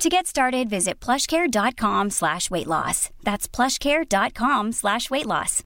[0.00, 3.10] To get started, visit plushcare.com slash weight loss.
[3.22, 5.62] That's plushcare.com slash weight loss.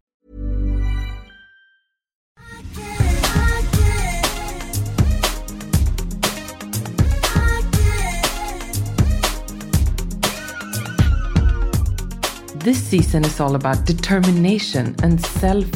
[12.57, 15.71] This season is all about determination and self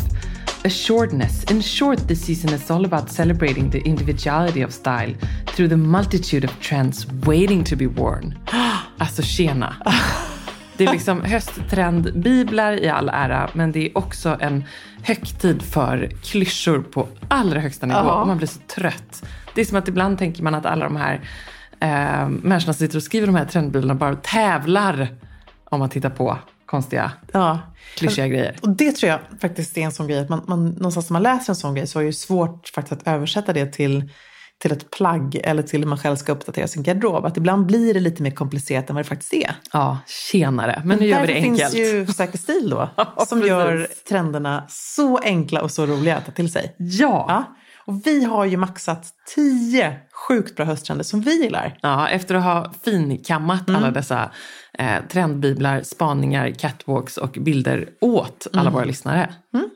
[0.65, 1.45] assuredness.
[1.51, 5.15] In short, this season is all about celebrating the individuality of style
[5.47, 8.39] through the multitude of trends waiting to be worn.
[9.01, 9.77] Alltså tjena.
[10.77, 14.65] Det är liksom hösttrendbiblar i all ära, men det är också en
[15.03, 17.99] högtid för klyschor på allra högsta nivå.
[17.99, 18.21] Ja.
[18.21, 19.25] Och man blir så trött.
[19.55, 21.21] Det är som att ibland tänker man att alla de här
[21.81, 25.09] eh, människorna som sitter och skriver de här trendbiblarna bara tävlar
[25.65, 26.39] om att titta på
[26.69, 27.59] konstiga, Ja.
[27.97, 28.57] klyschiga grejer.
[28.63, 31.23] Och det tror jag faktiskt är en sån grej, att man, man, någonstans när man
[31.23, 34.11] läser en sån grej så är det ju svårt faktiskt att översätta det till,
[34.59, 37.25] till ett plagg eller till hur man själv ska uppdatera sin garderob.
[37.25, 39.55] Att ibland blir det lite mer komplicerat än vad det faktiskt är.
[39.73, 39.99] Ja,
[40.31, 40.83] tjenare.
[40.85, 41.73] Men nu gör vi det enkelt.
[41.73, 43.49] finns ju Säker stil då, Ja, som precis.
[43.49, 46.75] gör trenderna så enkla och så roliga att ta till sig.
[46.79, 47.25] Ja.
[47.29, 47.45] Ja.
[47.87, 49.97] Och vi har ju maxat tio
[50.29, 51.79] sjukt bra hösttrender som vi gillar.
[51.83, 53.83] ja, efter att ha finkammat Mm.
[53.83, 54.31] alla dessa
[54.79, 59.31] eh, trendbiblar, spaningar, catwalks och bilder åt alla våra lyssnare.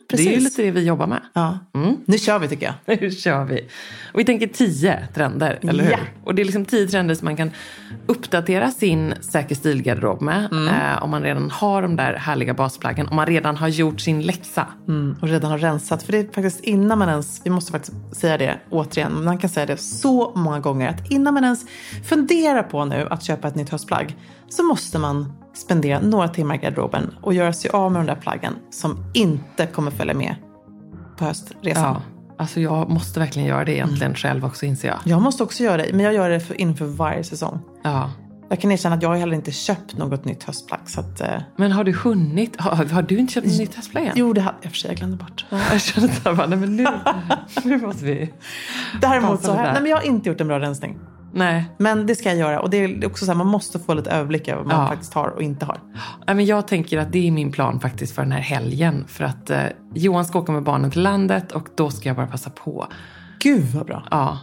[0.08, 0.44] det är ju Mm.
[0.44, 1.20] lite det vi jobbar med.
[1.32, 1.58] Ja.
[1.74, 1.96] Mm.
[2.06, 3.00] Nu kör vi tycker jag.
[3.00, 3.68] Nu kör vi.
[4.12, 5.90] Och vi tänker tio trender, eller hur?
[5.90, 5.98] Ja.
[6.24, 7.50] Och det är liksom tio trender som man kan
[8.06, 10.48] uppdatera sin säker stilgarderob med.
[10.52, 10.68] Mm.
[10.68, 13.08] Eh, om man redan har de där härliga basplaggen.
[13.08, 14.66] Om man redan har gjort sin läxa.
[14.88, 16.02] Mm, och redan har rensat.
[16.02, 19.50] För det är faktiskt innan man ens, vi måste faktiskt säga det återigen, man kan
[19.50, 21.64] säga det så många gånger, att innan man ens
[22.04, 24.16] funderar på nu att köpa ett nytt höstplagg
[24.48, 28.20] så måste man spendera några timmar i garderoben och göra sig av med de där
[28.20, 30.34] plaggen som inte kommer följa med
[31.18, 31.84] på höstresan.
[31.84, 32.02] Ja.
[32.38, 34.98] Alltså jag måste verkligen göra det egentligen själv också inser jag.
[35.04, 37.60] Jag måste också göra det, men jag gör det för, inför varje säsong.
[37.82, 38.10] Ja.
[38.52, 40.80] Jag kan erkänna att jag har heller inte köpt något nytt höstplagg.
[40.86, 42.60] Så att, eh, Men har du hunnit?
[42.60, 44.12] Har, har du inte köpt ett nytt höstplagg än?
[44.16, 45.44] jo, det hade jag för sig, jag glömde bort.
[45.50, 46.86] Jag kände så här, nej men nu,
[47.64, 48.32] nu måste vi...
[49.00, 50.98] Däremot så har jag, nej, men jag har inte gjort en bra rensning.
[51.34, 51.64] Nej.
[51.78, 52.60] Men det ska jag göra.
[52.60, 54.88] Och det är också så här, man måste få lite överblick över vad man Ja.
[54.88, 55.80] faktiskt har och inte har.
[56.26, 59.04] Men jag tänker att det är min plan faktiskt för den här helgen.
[59.08, 59.62] För att eh,
[59.94, 62.86] Johan ska åka med barnen till landet och då ska jag bara passa på.
[63.38, 64.06] Gud vad bra.
[64.10, 64.38] Ja.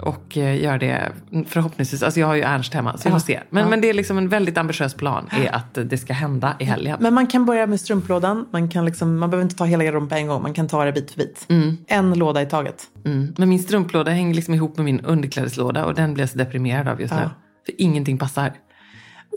[0.00, 1.12] Och eh, göra det
[1.48, 2.02] förhoppningsvis.
[2.02, 3.40] Alltså jag har ju Ernst hemma så vi får se.
[3.50, 3.70] Men, Ja.
[3.70, 5.28] men det är liksom en väldigt ambitiös plan.
[5.32, 6.96] Är att det ska hända i helgen.
[7.00, 8.46] Men man kan börja med strumplådan.
[8.50, 10.42] Man, kan liksom, man behöver inte ta hela garderoben på en gång.
[10.42, 11.46] Man kan ta det bit för bit.
[11.86, 12.82] En låda i taget.
[13.04, 13.34] Mm.
[13.38, 15.84] Men min strumplåda hänger liksom ihop med min underklädeslåda.
[15.84, 17.20] Och den blir jag så deprimerad av just nu.
[17.22, 17.30] Ja.
[17.66, 18.52] För ingenting passar.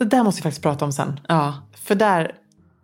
[0.00, 1.20] Det där måste vi faktiskt prata om sen.
[1.28, 1.54] Ja.
[1.84, 2.32] För där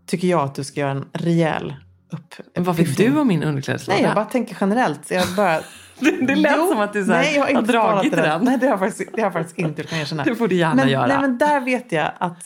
[0.06, 1.74] tycker jag att du ska göra en rejäl
[2.12, 2.34] upp.
[2.54, 3.12] Varför upplyftning.
[3.12, 3.96] du och min underklädeslåda?
[3.96, 5.10] Nej, jag bara tänker generellt.
[5.10, 5.60] Jag bara...
[5.98, 8.24] det, det lät Jo, som att du så här, nej, jag har, inte dragit sparat
[8.24, 8.44] den.
[8.44, 10.24] Nej, det har jag faktiskt, det har jag faktiskt inte gjort, kan jag erkänna.
[10.24, 11.06] Det får du gärna men, göra.
[11.06, 12.38] Nej, men där vet jag att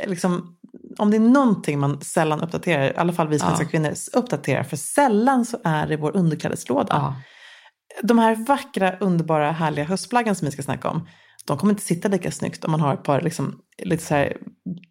[0.00, 0.56] eh, liksom,
[0.98, 3.68] om det är någonting man sällan uppdaterar, i alla fall vi svenska Ja.
[3.68, 6.94] kvinnor uppdaterar, för sällan så är det vår underklädeslåda.
[6.94, 7.14] Ja.
[8.02, 11.08] De här vackra, underbara, härliga höstplaggen som vi ska snacka om,
[11.44, 14.36] de kommer inte sitta lika snyggt om man har ett par liksom, lite så här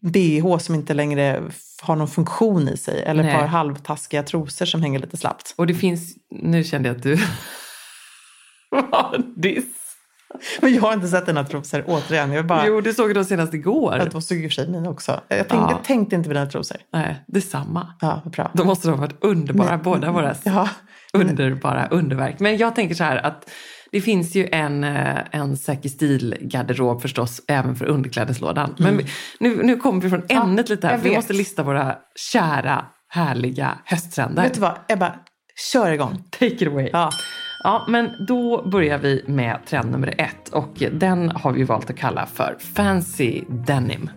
[0.01, 1.43] bh som inte längre
[1.81, 3.03] har någon funktion i sig.
[3.03, 5.53] Eller ett par halvtaskiga trosor som hänger lite slappt.
[5.57, 7.15] Och det finns, nu kände jag att du
[8.69, 9.65] var diss.
[10.61, 12.31] Men jag har inte sett dina trosor, återigen.
[12.31, 13.97] Jag bara, Jo, du såg dem senast igår.
[13.97, 15.21] Ja, de såg och för mina också.
[15.27, 15.71] Jag tänkte, Ja.
[15.71, 16.77] jag tänkte inte på dina trosor.
[16.93, 17.93] Nej, detsamma.
[18.01, 18.51] Ja, bra.
[18.53, 19.77] Då måste de ha varit underbara, Nej.
[19.77, 20.69] båda våra Ja.
[21.13, 22.39] underbara underverk.
[22.39, 23.49] Men jag tänker så här att
[23.91, 28.75] det finns ju en, eh, en säker stil-garderob förstås, även för underklädeslådan.
[28.79, 29.05] Men vi-
[29.39, 31.17] nu, nu kommer vi från ämnet lite här, vi vet.
[31.17, 31.95] måste lista våra
[32.31, 34.43] kära, härliga hösttrender.
[34.43, 35.13] Vet du vad, Ebba,
[35.73, 36.23] kör igång.
[36.31, 36.89] Take it away.
[36.93, 37.09] Ja.
[37.63, 41.97] Ja, men då börjar vi med trend nummer ett och den har vi valt att
[41.97, 44.09] kalla för Fancy Denim.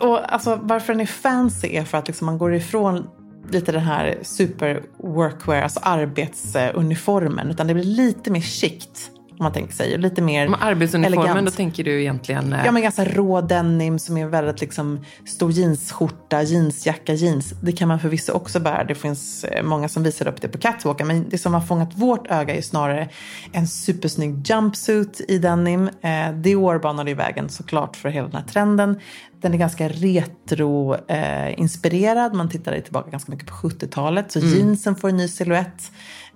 [0.00, 3.06] Och alltså, varför den är fancy är för att liksom, man går ifrån
[3.50, 9.52] lite den här super workwear, alltså arbetsuniformen, utan det blir lite mer chict om man
[9.52, 9.98] tänker sig.
[9.98, 11.46] Lite mer Men arbetsuniformen, elegant.
[11.46, 12.52] då tänker du egentligen...
[12.52, 17.50] eh, Ja men ganska rå denim som är väldigt liksom stor jeansskjorta, jeansjacka, jeans.
[17.62, 18.84] Det kan man förvisso också bära.
[18.84, 21.06] Det finns eh, många som visar upp det på catwalken.
[21.06, 23.08] Men det som har fångat vårt öga är snarare
[23.52, 25.90] en supersnygg jumpsuit i denim.
[26.02, 29.00] Eh, Dior banade ju vägen såklart för hela den här trenden.
[29.40, 32.34] Den är ganska retro-inspirerad.
[32.34, 34.32] Man tittar tillbaka ganska mycket på 70-talet.
[34.32, 35.92] Så jeansen får en ny silhuett.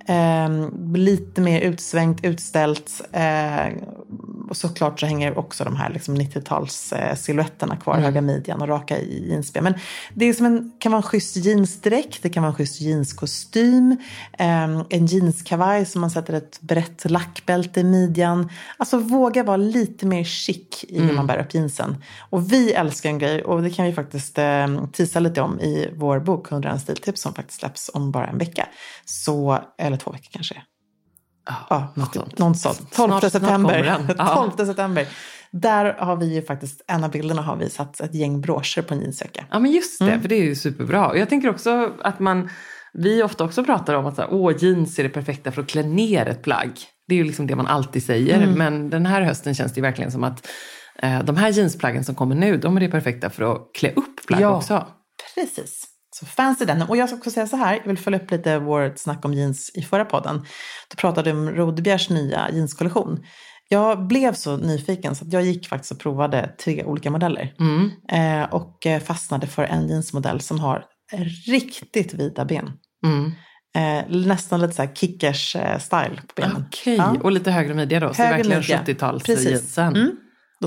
[0.07, 3.03] Eh, lite mer utsvängt, utställt.
[3.13, 3.67] Eh,
[4.49, 7.99] och såklart så hänger också de här liksom 90-tals eh, silhuetterna kvar.
[7.99, 9.65] Höga midjan och raka i jeansben.
[9.65, 9.75] Men
[10.15, 12.23] det är som en, kan vara en schysst jeansdräkt.
[12.23, 13.97] Det kan vara en schysst jeanskostym.
[14.39, 18.49] Eh, en jeanskavaj som man sätter ett brett lackbälte i midjan.
[18.77, 21.97] Alltså våga vara lite mer chic i hur man bär upp jeansen.
[22.31, 25.89] Och vi älskar en grej och det kan vi faktiskt eh, tisa lite om i
[25.97, 28.69] vår bok 101 stiltips som faktiskt släpps om bara en vecka.
[29.05, 30.63] Så, eller två veckor kanske.
[31.71, 32.39] Ja, något sånt.
[32.39, 32.79] Något sånt.
[32.93, 33.57] 12 Snart- snart september.
[33.57, 34.15] kommer den.
[34.19, 34.53] Ja.
[34.57, 35.07] 12 september.
[35.53, 38.95] Där har vi ju faktiskt, en av bilderna har vi satt ett gäng broscher på
[38.95, 39.45] en jeansjacka.
[39.51, 40.21] Ja men just det, Mm.
[40.21, 41.09] för det är ju superbra.
[41.09, 42.49] Och jag tänker också att man,
[42.93, 45.69] vi ofta också pratar om att så här, Åh, jeans är det perfekta för att
[45.69, 46.73] klä ner ett plagg.
[47.09, 48.37] Det är ju liksom det man alltid säger.
[48.43, 48.59] Mm.
[48.59, 50.49] Men den här hösten känns det ju verkligen som att
[50.99, 54.27] eh, de här jeansplaggen som kommer nu, de är det perfekta för att klä upp
[54.27, 54.57] plagg Ja.
[54.57, 54.87] också.
[55.35, 55.89] Precis.
[56.23, 56.83] Så fancy den.
[56.83, 59.35] Och jag ska också säga så här, jag vill följa upp lite vårt snack om
[59.35, 60.37] jeans i förra podden.
[60.91, 63.25] Då pratade vi om Rodebjergs nya jeanskollektion.
[63.69, 67.55] Jag blev så nyfiken så att jag gick faktiskt och provade tre olika modeller.
[67.61, 67.91] Mm.
[68.13, 70.85] Eh, och eh, fastnade för en jeansmodell som har
[71.47, 72.71] riktigt vida ben.
[73.07, 73.33] Mm.
[73.75, 76.65] Eh, nästan lite så här kickers eh, på benen.
[76.69, 77.17] Okej, Ja.
[77.23, 78.15] och lite högre midja då.
[78.15, 78.83] Så Högre verkligen midja.
[78.87, 79.51] 70-tals Precis.
[79.51, 79.97] jeansen.
[79.97, 80.17] Mm.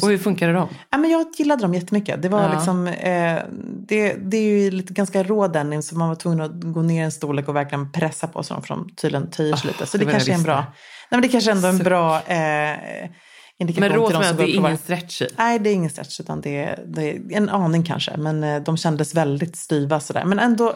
[0.03, 0.69] Och hur funkar det då?
[0.89, 2.21] Ja, men jag gillade dem jättemycket.
[2.21, 2.53] Det var Ja.
[2.53, 3.39] liksom, eh,
[3.87, 7.03] det, det är ju lite ganska rå denim så man var tvungen att gå ner
[7.05, 9.85] en storlek och verkligen pressa på sig dem för de tydligen töjer sig Ah, lite.
[9.85, 10.65] Så det det, kanske är en bra, nej,
[11.09, 13.09] men det kanske ändå är en bra eh,
[13.59, 15.27] indikation Men råd till de som går det är ingen stretch i.
[15.37, 18.17] Nej, det är ingen stretch utan det är, det är en aning kanske.
[18.17, 20.25] Men eh, de kändes väldigt styva sådär.
[20.25, 20.73] Men ändå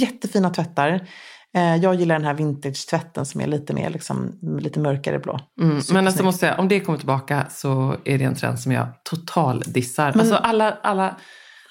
[0.00, 1.08] jättefina tvättar.
[1.54, 5.40] Eh, jag gillar den här vintage-tvätten som är lite mer liksom, lite mörkare blå.
[5.60, 8.72] Mm, men alltså måste jag, om det kommer tillbaka så är det en trend som
[8.72, 10.12] jag total dissar.
[10.18, 11.16] Alltså alla, alla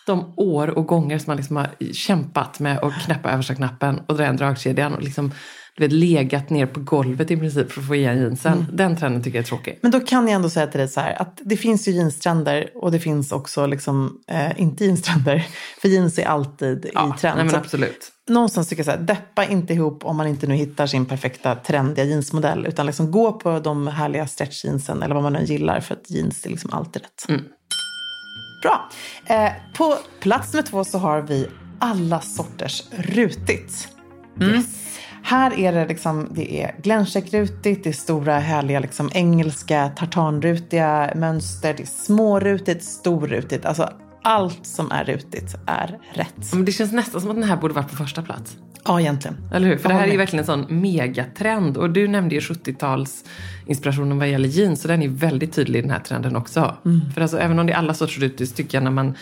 [0.06, 4.16] de år och gånger som man liksom har kämpat med att knäppa översta knappen och
[4.16, 5.32] dra en dragkedjan och liksom
[5.78, 8.54] du vet, legat ner på golvet i princip för att få igen jeansen.
[8.54, 8.66] Mm.
[8.74, 9.80] Den trenden tycker jag är tråkig.
[9.82, 12.70] Men då kan jag ändå säga till dig så här att det finns ju jeanstrender
[12.76, 15.48] och det finns också liksom eh, inte jeanstrender.
[15.82, 17.38] För jeans är alltid i trend.
[17.38, 18.12] nej, men absolut.
[18.30, 21.56] någonstans tycker jag så här, deppa inte ihop om man inte nu hittar sin perfekta
[21.56, 22.66] trendiga jeansmodell.
[22.66, 26.46] Utan liksom gå på de härliga stretchjeansen eller vad man nu gillar för att jeans
[26.46, 27.30] är liksom alltid rätt.
[27.30, 27.42] Mm.
[28.62, 28.90] Bra.
[29.26, 31.48] Eh, på plats nummer två så har vi
[31.80, 33.88] alla sorters rutigt.
[34.40, 34.64] Mm.
[35.24, 41.74] Här är det liksom, det är Glencheck-rutigt, det är stora härliga liksom engelska tartanrutiga mönster,
[41.78, 43.66] det är smårutigt, storrutigt.
[43.66, 43.90] Alltså
[44.24, 46.54] allt som är rutigt är rätt.
[46.54, 48.58] Men det känns nästan som att den här borde varit på första plats.
[48.86, 49.38] Ja, egentligen.
[49.54, 49.78] Eller hur?
[49.78, 51.78] För det här är ju verkligen en sån megatrend.
[51.78, 53.24] Och du nämnde ju 70-tals
[53.66, 54.82] inspirationen vad gäller jeans.
[54.82, 56.78] Så den är väldigt tydlig i den här trenden också.
[56.86, 57.02] Mm.
[57.14, 59.16] För alltså, även om det är alla sorters rutigt tycker jag när man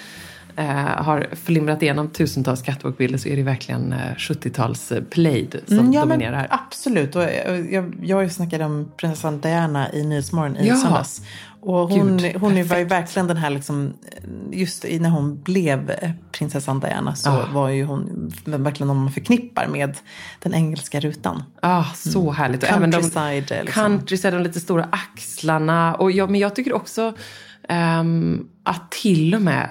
[0.56, 0.66] eh,
[1.04, 5.94] har flimrat igenom tusentals catwalkbilder så är det verkligen eh, 70-tals eh, plaid som Mm,
[5.94, 6.32] ja, dominerar.
[6.32, 7.16] Men, absolut.
[7.16, 7.24] Och
[7.72, 10.76] jag, jag, snackat om prinsessan Diana i Nyhetsmorgon i Ja.
[10.76, 11.22] söndags.
[11.62, 13.94] Och hon, Gud, hon var ju verkligen den här, liksom,
[14.52, 15.92] just i- när hon blev
[16.32, 17.46] prinsessan Diana så Ah.
[17.54, 19.98] var ju hon verkligen någon man förknippar med
[20.40, 21.44] den engelska rutan.
[21.62, 22.64] Ah, så härligt.
[22.64, 23.84] Och även de, eh, liksom.
[23.84, 25.96] countryside, de lite stora axlarna.
[25.96, 27.14] Och jag, men jag tycker också
[27.70, 29.70] ehm, att till och med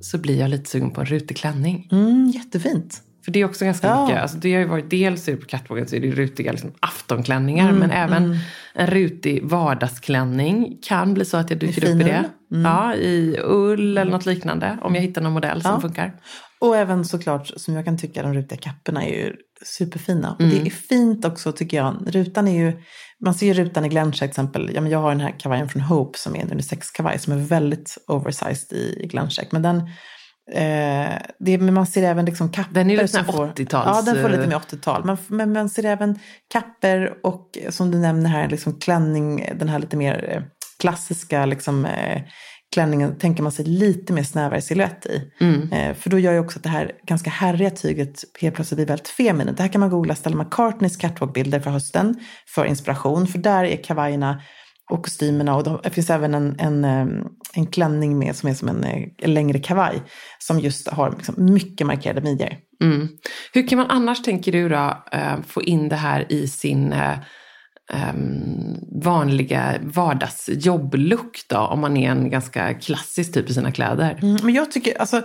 [0.00, 1.88] så blir jag lite sugen på en rutig klänning.
[1.92, 3.02] Mm, jättefint.
[3.24, 4.06] För det är också ganska Ja.
[4.06, 7.68] mycket, alltså det har ju varit dels på catwalken så är det rutiga liksom, aftonklänningar
[7.68, 8.36] Mm, men även
[8.74, 12.24] en rutig vardagsklänning kan bli så att jag dyker upp i det.
[12.52, 12.64] Mm.
[12.64, 15.80] Ja, i ull eller något liknande om jag hittar någon modell som Ja.
[15.80, 16.14] funkar.
[16.60, 20.32] Och även såklart, som jag kan tycka, de rutiga kapporna är ju superfina.
[20.34, 20.54] Och Mm.
[20.54, 21.96] det är fint också tycker jag.
[22.06, 22.72] Rutan är ju,
[23.24, 24.70] man ser rutan i Glencha till exempel.
[24.74, 27.36] Ja, men jag har den här kavajen från Hope som är en unisex-kavaj som är
[27.36, 29.52] väldigt oversized i, Glencheck.
[29.52, 29.76] Men den,
[30.52, 32.74] eh, det, men man ser även liksom kapper.
[32.74, 34.56] Den är ju lite som sån här får- 80-tals, Ja, den får lite eh, mer
[34.56, 35.04] 80-tal.
[35.04, 36.18] Men, men man ser även
[36.52, 40.42] kapper och som du nämner här, liksom klänning, den här lite mer eh,
[40.80, 42.22] klassiska liksom, eh,
[42.72, 45.30] klänningen tänker man sig lite mer snävare silhuett i.
[45.40, 45.72] Mm.
[45.72, 48.86] Eh, för då gör ju också att det här ganska herriga tyget helt plötsligt blir
[48.86, 49.56] väldigt feminint.
[49.56, 52.20] Det här kan man googla Stella McCartneys catwalkbilder för hösten
[52.54, 53.26] för inspiration.
[53.26, 54.42] För där är kavajerna
[54.90, 57.06] och kostymerna och de, det finns även en, en, eh,
[57.54, 60.02] en klänning med som är som en, eh, en längre kavaj
[60.38, 62.56] som just har liksom mycket markerade midjor.
[62.82, 63.08] Mm.
[63.52, 67.18] Hur kan man annars, tänker du då, eh, få in det här i sin eh,
[67.92, 74.18] um, vanliga vardagsjobblook då, om man är en ganska klassisk typ i sina kläder.
[74.22, 75.22] Mm, men jag tycker, alltså,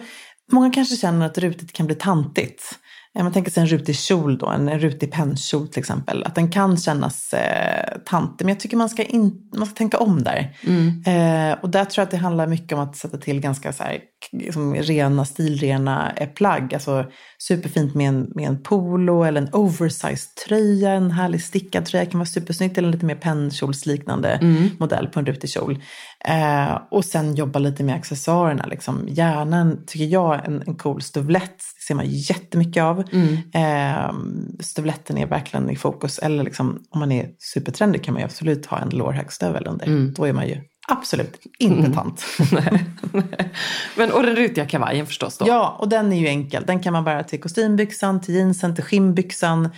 [0.51, 2.79] många kanske känner att rutigt kan bli tantigt.
[3.21, 6.23] Man tänker sig en rutig kjol då, en rutig pennkjol till exempel.
[6.23, 8.45] Att den kan kännas eh, tantig.
[8.45, 10.55] Men jag tycker man ska, in, man ska tänka om där.
[10.63, 11.03] Mm.
[11.05, 13.83] Eh, och där tror jag att det handlar mycket om att sätta till ganska så
[13.83, 13.99] här,
[14.31, 16.73] liksom, rena, stilrena eh, plagg.
[16.73, 17.05] Alltså
[17.37, 20.91] superfint med en, med en polo eller en oversized tröja.
[20.91, 22.77] En härlig stickad tröja kan vara supersnyggt.
[22.77, 24.69] Eller en lite mer pennkjolsliknande mm.
[24.79, 25.81] modell på en rutig kjol.
[26.27, 28.65] Eh, och sen jobba lite med accessoarerna.
[28.65, 29.05] Liksom.
[29.07, 33.03] Gärna, tycker jag, en, en cool stövlett ser man jättemycket av.
[33.11, 33.37] Mm.
[33.53, 34.13] Eh,
[34.59, 36.19] stövletten är verkligen i fokus.
[36.19, 39.85] Eller liksom, om man är supertrendig kan man ju absolut ha en lårhögstövel under.
[39.85, 40.13] Mm.
[40.13, 41.93] Då är man ju absolut inte mm.
[41.93, 42.25] tant.
[43.97, 45.45] Men, och den rutiga kavajen förstås då?
[45.47, 46.63] Ja, och den är ju enkel.
[46.67, 49.69] Den kan man bära till kostymbyxan, till jeansen, till skinnbyxan,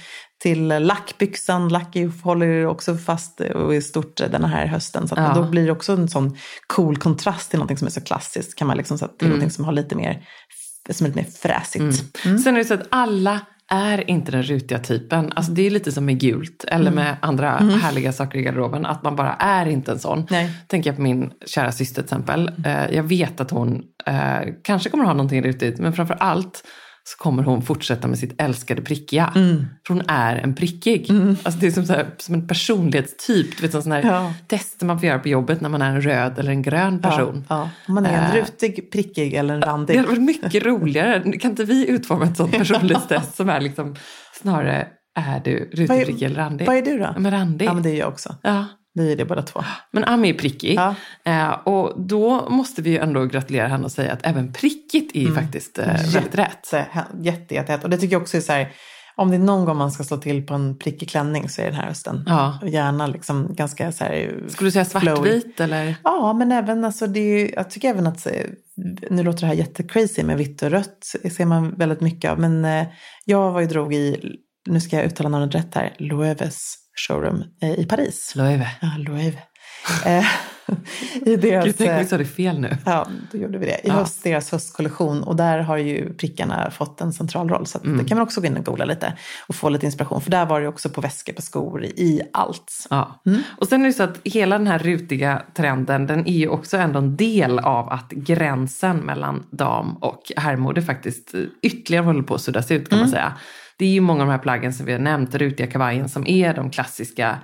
[0.45, 1.69] till lackbyxan.
[1.69, 5.07] Lack håller också fast och är stort den här hösten.
[5.07, 5.33] Så ja.
[5.35, 6.37] då blir det också en sån
[6.67, 8.55] cool kontrast till något som är så klassiskt.
[8.55, 9.39] Kan man liksom sätta till mm.
[9.39, 10.27] något som har lite mer
[10.89, 11.81] som är lite mer fräsigt.
[11.81, 11.95] Mm.
[12.25, 12.39] Mm.
[12.39, 13.39] Sen är det så att alla
[13.71, 15.31] är inte den rutiga typen.
[15.35, 16.95] Alltså det är lite som med gult eller mm.
[16.95, 17.79] med andra mm.
[17.79, 18.85] härliga saker i garderoben.
[18.85, 20.27] Att man bara är inte en sån.
[20.29, 20.51] Nej.
[20.67, 22.51] Tänker jag på min kära syster till exempel.
[22.65, 26.63] Eh, jag vet att hon eh, kanske kommer ha någonting rutigt men framför allt
[27.07, 29.33] så kommer hon fortsätta med sitt älskade prickiga.
[29.35, 29.65] Mm.
[29.87, 31.09] För hon är en prickig.
[31.09, 31.37] Mm.
[31.43, 33.57] Alltså det är som, så här, som en personlighetstyp.
[33.57, 34.33] Du vet, sån här ja.
[34.47, 37.45] tester man får göra på jobbet när man är en röd eller en grön person.
[37.49, 37.93] Ja, ja.
[37.93, 39.95] Man är en uh, rutig, prickig eller en randig.
[39.95, 41.37] Det hade varit mycket roligare.
[41.37, 43.95] Kan inte vi utforma ett sånt personlighetstest som är liksom
[44.33, 44.87] snarare
[45.19, 46.67] är du rutig, prickig eller randig?
[46.67, 47.15] Vad är du då?
[47.17, 47.65] Men randig.
[47.65, 48.35] Ja, men det är jag också.
[48.41, 48.65] Ja.
[48.95, 49.63] Vi är det båda två.
[49.91, 50.75] Men Ami är prickig.
[50.75, 50.95] Ja.
[51.23, 55.21] Eh, och då måste vi ju ändå gratulera henne och säga att även prickigt är
[55.21, 55.35] mm.
[55.35, 56.73] faktiskt eh, väldigt rätt.
[57.21, 58.71] Jätte, jätte, Och det tycker jag också är så här,
[59.15, 61.65] om det är någon gång man ska slå till på en prickig klänning så är
[61.65, 62.23] det den här hösten.
[62.25, 62.59] Ja.
[62.61, 65.95] Och gärna liksom ganska så här Skulle du säga svartvit eller?
[66.03, 68.27] Ja, men även alltså det är, jag tycker även att,
[69.09, 72.39] nu låter det här jättecrazy med vitt och rött, det ser man väldigt mycket av.
[72.39, 72.87] Men eh,
[73.25, 74.35] jag var ju drog i,
[74.69, 78.33] nu ska jag uttala namnet rätt här, Loeves showroom eh, i Paris.
[78.35, 78.67] Loewe.
[78.81, 79.41] Ja, Loewe.
[80.05, 80.25] Eh,
[81.25, 82.77] I deras, Gud, tänk vi sa det fel nu.
[82.85, 83.75] Ja, då gjorde vi det.
[83.75, 83.93] I ja.
[83.93, 85.23] höst, deras höstkollektion.
[85.23, 87.65] Och där har ju prickarna fått en central roll.
[87.65, 87.97] Så mm.
[87.97, 89.13] det kan man också gå in och googla lite
[89.47, 90.21] och få lite inspiration.
[90.21, 92.87] För där var det också på väskor, på skor, i allt.
[92.89, 93.21] Ja.
[93.25, 93.41] Mm.
[93.57, 96.77] Och sen är det så att hela den här rutiga trenden, den är ju också
[96.77, 102.41] ändå en del av att gränsen mellan dam och herrmode faktiskt ytterligare håller på att
[102.41, 103.09] suddas ut kan mm.
[103.09, 103.33] man säga.
[103.77, 106.27] Det är ju många av de här plaggen som vi har nämnt, rutiga kavajen, som
[106.27, 107.37] är de klassiska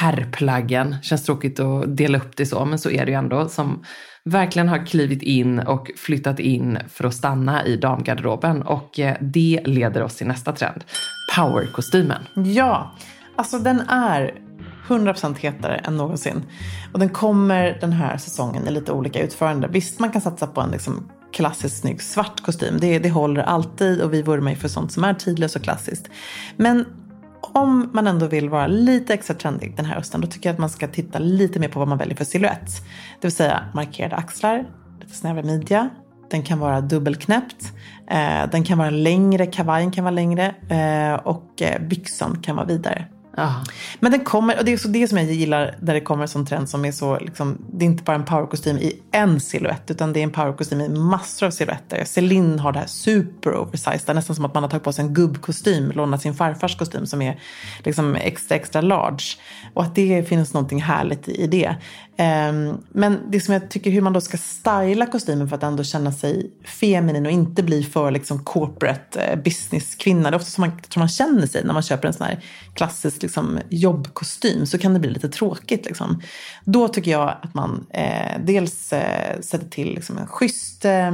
[0.00, 0.96] herrplaggen.
[1.02, 3.48] Känns tråkigt att dela upp det så, men så är det ju ändå.
[3.48, 3.84] Som
[4.24, 8.62] verkligen har klivit in och flyttat in för att stanna i damgarderoben.
[8.62, 10.84] Och eh, det leder oss till nästa trend.
[11.36, 12.22] Powerkostymen.
[12.34, 12.94] Ja,
[13.36, 14.34] alltså den är
[14.88, 16.42] 100% hetare än någonsin.
[16.92, 19.68] Och den kommer den här säsongen i lite olika utförande.
[19.68, 22.78] Visst, man kan satsa på en liksom klassiskt snygg svart kostym.
[22.80, 26.08] Det, det håller alltid och vi vurmar ju för sånt som är tidlöst och klassiskt.
[26.56, 26.86] Men
[27.40, 30.60] om man ändå vill vara lite extra trendig den här hösten, då tycker jag att
[30.60, 32.70] man ska titta lite mer på vad man väljer för silhuett.
[33.20, 34.64] Det vill säga markerade axlar,
[35.00, 35.88] lite snävare midja,
[36.30, 37.72] den kan vara dubbelknäppt,
[38.10, 42.66] eh, den kan vara längre, kavajen kan vara längre eh, och eh, byxan kan vara
[42.66, 43.06] vidare.
[43.36, 43.64] Ja.
[44.00, 46.28] Men den kommer, och det är så det som jag gillar när det kommer en
[46.28, 49.90] sån trend som är så, liksom, det är inte bara en powerkostym i en silhuett
[49.90, 52.04] utan det är en powerkostym i massor av silhuetter.
[52.04, 54.92] Celine har det här super oversized, det är nästan som att man har tagit på
[54.92, 57.40] sig en gubbkostym, lånat sin farfars kostym som är
[57.84, 59.24] liksom extra extra large.
[59.74, 61.76] Och att det finns någonting härligt i det.
[62.16, 65.84] Ehm, men det som jag tycker hur man då ska styla kostymen för att ändå
[65.84, 70.30] känna sig feminin och inte bli för liksom corporate eh, businesskvinna.
[70.30, 72.44] Det är ofta som man, tror man känner sig när man köper en sån här
[72.74, 75.84] klassisk liksom, jobbkostym så kan det bli lite tråkigt.
[75.84, 76.22] Liksom.
[76.64, 81.10] Då tycker jag att man eh, dels eh, sätter till liksom, en schysst eh,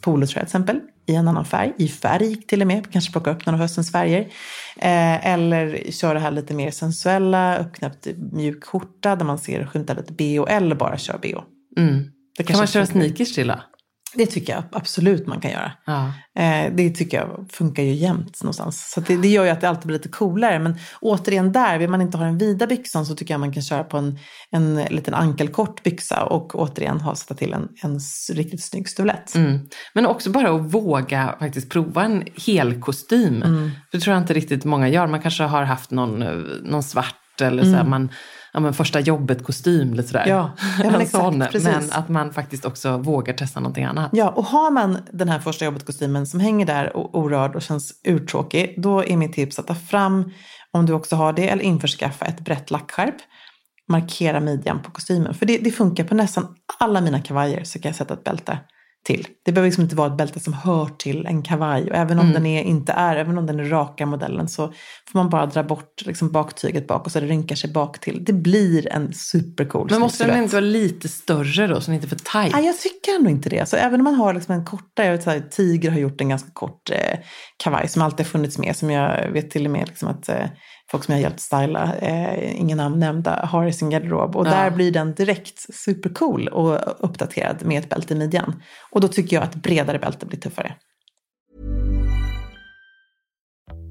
[0.00, 3.46] polotröja till exempel i en annan färg, i färg till och med, kanske plocka upp
[3.46, 4.20] några av höstens färger.
[4.76, 9.94] Eh, eller köra det här lite mer sensuella, uppknäppt mjuk skjorta där man ser skymta
[9.94, 11.36] lite BH eller bara köra BH.
[11.78, 12.04] Mm.
[12.46, 13.60] kan man köra sneakers till då?
[14.14, 15.72] Det tycker jag absolut man kan göra.
[15.84, 16.12] Ja.
[16.38, 18.90] Eh, det tycker jag funkar ju jämt någonstans.
[18.94, 20.58] Så det, det, gör ju att det alltid blir lite coolare.
[20.58, 23.62] Men återigen där, vill man inte ha den vida byxan så tycker jag man kan
[23.62, 24.18] köra på en,
[24.50, 28.00] en liten ankelkort byxa och återigen ha, sätta till en, en
[28.32, 29.34] riktigt snygg stövlett.
[29.34, 29.58] Mm.
[29.94, 33.42] Men också bara att våga faktiskt prova en hel kostym.
[33.42, 33.70] Mm.
[33.92, 35.06] Det tror jag inte riktigt många gör.
[35.06, 36.18] Man kanske har haft någon,
[36.62, 37.90] någon svart eller så här, mm.
[37.90, 38.08] man
[38.56, 39.94] ja, men första jobbet-kostym.
[39.94, 40.26] Lite sådär.
[40.26, 40.50] Ja,
[40.82, 44.10] ja men, exakt, men att man faktiskt också vågar testa någonting annat.
[44.12, 48.00] Ja, och har man den här första jobbet-kostymen som hänger där och orörd och känns
[48.04, 50.32] urtråkig, då är mitt tips att ta fram,
[50.70, 53.14] om du också har det, eller införskaffa ett brett lackskärp.
[53.88, 55.34] Markera midjan på kostymen.
[55.34, 56.46] För det, det funkar på nästan
[56.78, 58.58] alla mina kavajer så kan jag sätta ett bälte
[59.06, 59.26] till.
[59.44, 61.90] Det behöver liksom inte vara ett bälte som hör till en kavaj.
[61.90, 62.34] Och även om Mm.
[62.34, 64.66] den är, inte är, även om den är raka modellen så
[65.12, 68.24] får man bara dra bort liksom baktyget bak och så det rynkar sig bak till.
[68.24, 72.06] Det blir en supercool Men måste den inte vara lite större då, så den inte
[72.06, 72.52] är för tajt?
[72.52, 73.68] Nej, jag tycker ändå inte det.
[73.68, 76.28] Så även om man har liksom en kortare, jag vet, här, Tiger har gjort en
[76.28, 77.18] ganska kort eh,
[77.56, 78.76] kavaj som alltid har funnits med.
[78.76, 80.46] Som jag vet till och med liksom att eh,
[80.90, 84.36] folk som jag har hjälpt styla, eh, ingen namn nämnda, har i sin garderob.
[84.36, 84.50] Och Ja.
[84.50, 88.62] där blir den direkt supercool och uppdaterad med ett bälte i midjan.
[88.90, 90.74] Och då tycker jag att bredare bälte blir tuffare.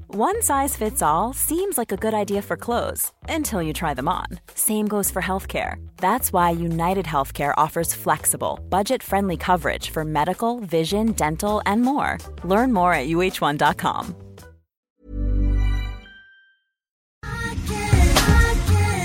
[0.08, 4.08] One size fits all seems like a good idea for clothes until you try them
[4.08, 4.38] on.
[4.54, 5.76] Same goes for healthcare.
[5.96, 12.16] That's why United Healthcare offers flexible, budget friendly coverage for medical, vision, dental, and more.
[12.44, 14.14] Learn more at uh1.com.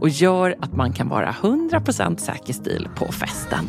[0.00, 3.64] och gör att man kan vara 100% säker stil på festen.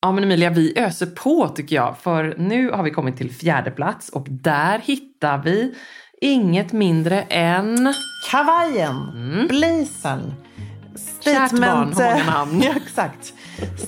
[0.00, 1.98] Ja men Emilia, vi öser på tycker jag.
[1.98, 5.74] För nu har vi kommit till fjärde plats och där hittar vi
[6.20, 7.94] inget mindre än...
[8.30, 9.46] Kavajen, Mm.
[11.32, 12.62] Blazern, Kärt barn namn.
[12.66, 13.32] ja, exakt.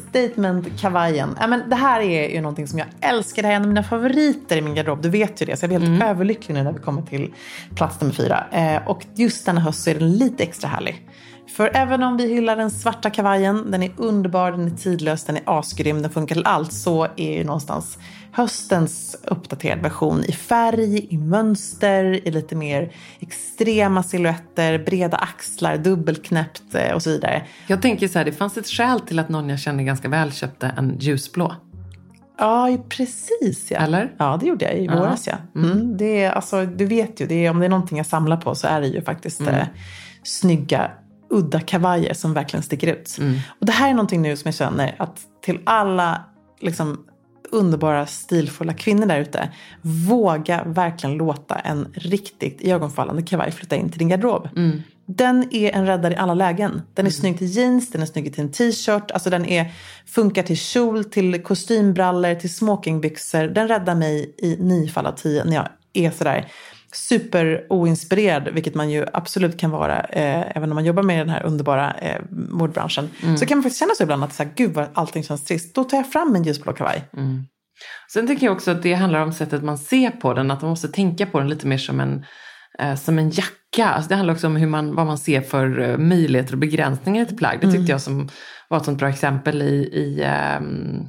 [0.08, 1.36] Statement-kavajen.
[1.40, 3.42] Ja, men det här är ju någonting som jag älskar.
[3.42, 5.02] Det här är en av mina favoriter i min garderob.
[5.02, 5.56] Du vet ju det.
[5.56, 6.08] Så jag blir helt Mm.
[6.08, 7.34] överlycklig nu när vi kommer till
[7.74, 8.44] plats nummer fyra.
[8.52, 11.06] Eh, och just denna höst så är den lite extra härlig.
[11.60, 15.36] För även om vi hyllar den svarta kavajen, den är underbar, den är tidlös, den
[15.36, 17.98] är asgrym, den funkar till allt, så är ju någonstans
[18.32, 26.74] höstens uppdaterad version i färg, i mönster, i lite mer extrema silhuetter, breda axlar, dubbelknäppt
[26.74, 27.42] eh, och så vidare.
[27.66, 30.32] Jag tänker så här, det fanns ett skäl till att någon jag känner ganska väl
[30.32, 31.54] köpte en ljusblå.
[32.38, 33.78] Ja, precis ja.
[33.78, 34.12] Eller?
[34.18, 35.60] Ja, det gjorde jag i våras ja.
[35.60, 35.96] Mm.
[35.96, 38.54] Det är, alltså, du vet ju, det är, om det är någonting jag samlar på
[38.54, 39.64] så är det ju faktiskt eh,
[40.22, 40.90] snygga,
[41.30, 43.16] udda kavajer som verkligen sticker ut.
[43.60, 46.24] Och det här är någonting nu som jag känner att till alla
[46.60, 47.06] liksom,
[47.50, 49.50] underbara, stilfulla kvinnor där ute.
[49.82, 54.48] Våga verkligen låta en riktigt iögonfallande kavaj flytta in till din garderob.
[55.06, 56.82] Den är en räddare i alla lägen.
[56.94, 59.10] Den är snygg till jeans, den är snygg till en t-shirt.
[59.10, 59.72] Alltså den är,
[60.06, 63.46] funkar till kjol, till kostymbrallor, till smokingbyxor.
[63.46, 66.48] Den räddar mig i nio fall av tio när jag är sådär
[66.92, 71.28] super oinspirerad, vilket man ju absolut kan vara, eh, även om man jobbar med den
[71.28, 73.10] här underbara eh, modebranschen.
[73.38, 75.74] Så kan man faktiskt känna så ibland att så här, gud vad allting känns trist.
[75.74, 77.04] Då tar jag fram en ljusblå kavaj.
[78.12, 80.70] Sen tycker jag också att det handlar om sättet man ser på den, att man
[80.70, 82.24] måste tänka på den lite mer som en,
[82.78, 85.80] eh, som en jacka Alltså det handlar också om hur man, vad man ser för
[85.80, 87.58] eh, möjligheter och begränsningar i ett plagg.
[87.60, 87.86] Det tyckte Mm.
[87.90, 88.28] jag som
[88.68, 91.06] var ett sånt bra exempel i, i ehm,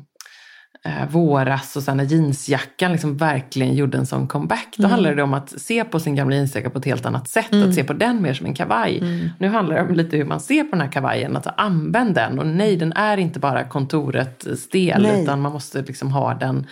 [0.85, 4.75] eh, våras och sen när jeansjackan liksom verkligen gjorde en sån comeback.
[4.77, 7.53] Då handlade det om att se på sin gamla jeansjacka på ett helt annat sätt.
[7.53, 9.03] Att se på den mer som en kavaj.
[9.39, 11.37] Nu handlar det om lite hur man ser på den här kavajen.
[11.37, 12.39] Att använd den.
[12.39, 15.01] Och nej, den är inte bara kontoret stel.
[15.01, 15.23] Nej.
[15.23, 16.67] Utan man måste liksom ha den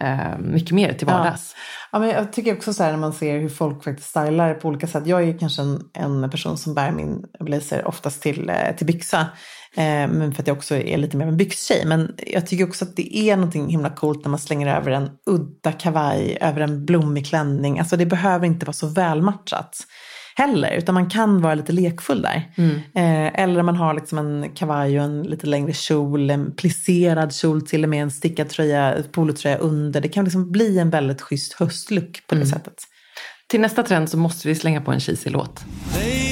[0.00, 1.54] eh, mycket mer till vardags.
[1.92, 4.68] Ja, men jag tycker också så här när man ser hur folk faktiskt stylar på
[4.68, 5.06] olika sätt.
[5.06, 8.86] Jag är ju kanske en, en person som bär min blazer oftast till, eh, till
[8.86, 9.26] byxa.
[9.76, 11.82] Eh, men för att jag också är lite mer av en byxtjej.
[11.86, 15.10] Men jag tycker också att det är någonting himla coolt när man slänger över en
[15.26, 17.78] udda kavaj, över en blommig klänning.
[17.78, 19.86] Alltså det behöver inte vara så välmatchat
[20.36, 22.52] heller, utan man kan vara lite lekfull där.
[22.94, 27.66] Eh, eller man har liksom en kavaj och en lite längre kjol, en plisserad kjol
[27.66, 30.00] till och med en stickad tröja, polotröja under.
[30.00, 32.74] Det kan liksom bli en väldigt schysst höstlook på det sättet.
[33.48, 35.64] Till nästa trend så måste vi slänga på en cheesy låt.
[35.94, 36.25] Lady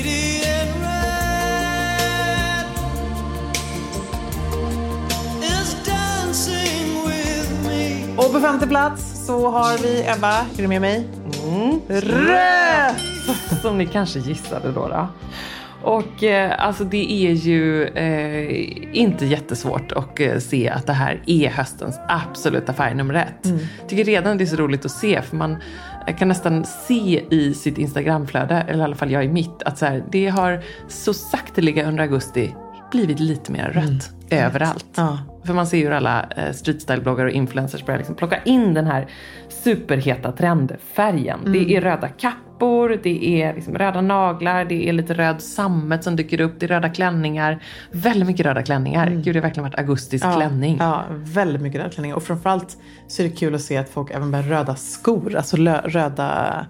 [8.34, 11.08] på femte plats så har vi Ebba, är du med mig?
[11.88, 12.94] Röd!
[13.62, 14.88] Som ni kanske gissade då.
[14.88, 15.08] då.
[15.82, 21.22] Och eh, alltså det är ju eh, inte jättesvårt att eh, se att det här
[21.26, 23.42] är höstens absoluta färg nummer ett.
[23.88, 25.56] tycker redan det är så roligt att se för man
[26.18, 29.86] kan nästan se i sitt Instagramflöde, eller i alla fall jag i mitt, att så
[29.86, 32.54] här, det har så sakteliga under augusti
[32.94, 34.86] blivit lite mer rött överallt.
[34.96, 35.18] Ja.
[35.44, 38.86] För man ser ju hur alla eh, streetstyle-bloggar och influencers börjar liksom plocka in den
[38.86, 39.06] här
[39.48, 41.40] superheta trendfärgen.
[41.52, 46.16] Det är röda kappor, det är liksom röda naglar, det är lite röd sammet som
[46.16, 47.62] dyker upp, det är röda klänningar.
[47.92, 49.10] Väldigt mycket röda klänningar.
[49.10, 50.76] Gud, det har verkligen varit augustis klänning.
[50.80, 52.16] Ja, väldigt mycket röda klänningar.
[52.16, 52.76] Och framförallt
[53.08, 56.66] så är det kul att se att folk även bär röda skor, alltså röda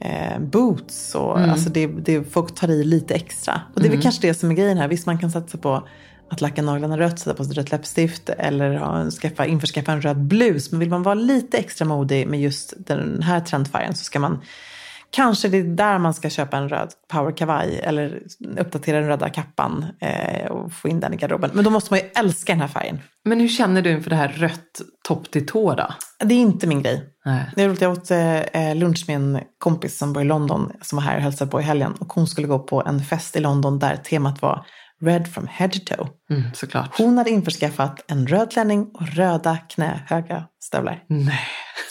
[0.00, 1.14] eh, boots.
[1.14, 3.60] Och, alltså det, det, folk tar i lite extra.
[3.74, 4.88] Och det är väl kanske det som är grejen här.
[4.88, 5.88] Visst, man kan satsa på
[6.30, 10.18] att lacka naglarna rött, sätta på sig rött läppstift eller ha, skaffa, införskaffa en röd
[10.18, 10.70] blus.
[10.70, 14.40] Men vill man vara lite extra modig med just den här trendfärgen så ska man
[15.10, 18.22] Kanske det är där man ska köpa en röd powerkavaj eller
[18.58, 21.50] uppdatera den röda kappan eh, och få in den i garderoben.
[21.52, 22.98] Men då måste man ju älska den här färgen.
[23.24, 25.86] Men hur känner du inför det här rött topp till tå då?
[26.18, 27.04] Det är inte min grej.
[27.24, 27.52] Nej.
[27.56, 30.96] Det är roligt, jag åt eh, lunch med en kompis som bor i London som
[30.96, 31.94] var här och hälsade på i helgen.
[32.00, 34.66] Och hon skulle gå på en fest i London där temat var
[35.00, 36.08] Red from head to toe.
[36.30, 36.98] Mm, såklart.
[36.98, 41.04] Hon hade införskaffat en röd klänning och röda knähöga stövlar.
[41.08, 41.40] Nej.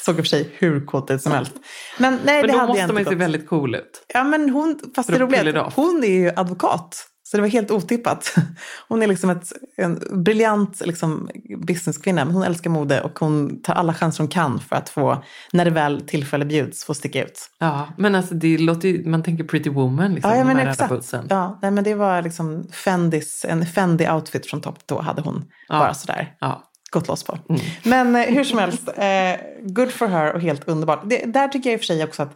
[0.05, 1.53] Såg i och för sig hur coolt ut som helst.
[1.97, 4.05] Men nej, Men det då hade måste man ju se väldigt cool ut.
[4.13, 7.07] Ja, men hon, fast det roliga är hon är ju advokat.
[7.31, 8.35] Så det var helt otippat.
[8.87, 12.25] Hon är liksom ett, en briljant liksom, businesskvinna.
[12.25, 15.65] Men hon älskar mode och hon tar alla chanser hon kan för att få, när
[15.65, 17.49] det väl tillfälle bjuds, få sticka ut.
[17.59, 20.31] Ja, men alltså det låter ju, man tänker Pretty Woman liksom.
[20.31, 21.13] Ja, ja men exakt.
[21.29, 25.93] Ja, nej, men det var liksom Fendis, en Fendi-outfit från topp tå hade hon bara
[25.93, 26.63] sådär Ja.
[26.91, 27.37] gått loss på.
[27.83, 31.01] Men eh, hur som helst, eh, good for her och helt underbart.
[31.05, 32.35] Det, där tycker jag i och för sig också att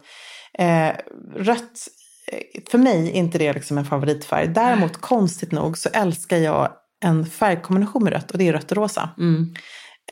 [0.58, 0.90] eh,
[1.36, 1.88] rött,
[2.70, 4.48] för mig är inte det liksom en favoritfärg.
[4.48, 6.72] Däremot konstigt nog så älskar jag
[7.04, 9.10] en färgkombination med rött och det är rött och rosa.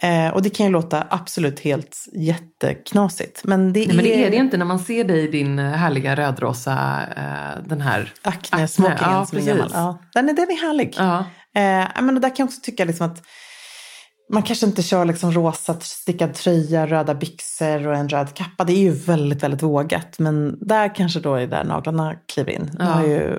[0.02, 3.44] Eh, och det kan ju låta absolut helt jätteknasigt.
[3.44, 5.58] Men det, Nej, men det är, är det inte när man ser dig i din
[5.58, 9.70] eh, härliga rödrosa, eh, den här Acne-smokingen Ja, som är gammal.
[9.72, 10.94] Ja, den, är, den är härlig.
[10.98, 11.18] Ja.
[11.54, 13.22] Eh, men där kan jag också tycka liksom att
[14.32, 18.64] man kanske inte kör liksom rosa stickad tröja, röda byxor och en röd kappa.
[18.64, 20.18] Det är ju väldigt, väldigt vågat.
[20.18, 22.70] Men där kanske då är där naglarna kliver in.
[22.78, 23.38] Det har ju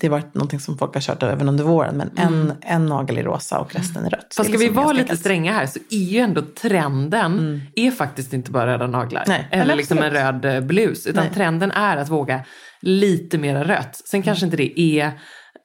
[0.00, 1.96] det har varit någonting som folk har kört även under våren.
[1.96, 4.12] Men en, en nagel i rosa och resten i rött.
[4.12, 4.26] Mm.
[4.36, 7.90] Fast ska är vi liksom vara lite stränga här så är ju ändå trenden är
[7.90, 9.24] faktiskt inte bara röda naglar.
[9.26, 11.06] Nej, eller liksom en röd eh, blus.
[11.06, 11.34] Utan Nej.
[11.34, 12.40] trenden är att våga
[12.80, 14.02] lite mer rött.
[14.04, 15.12] Sen kanske inte det är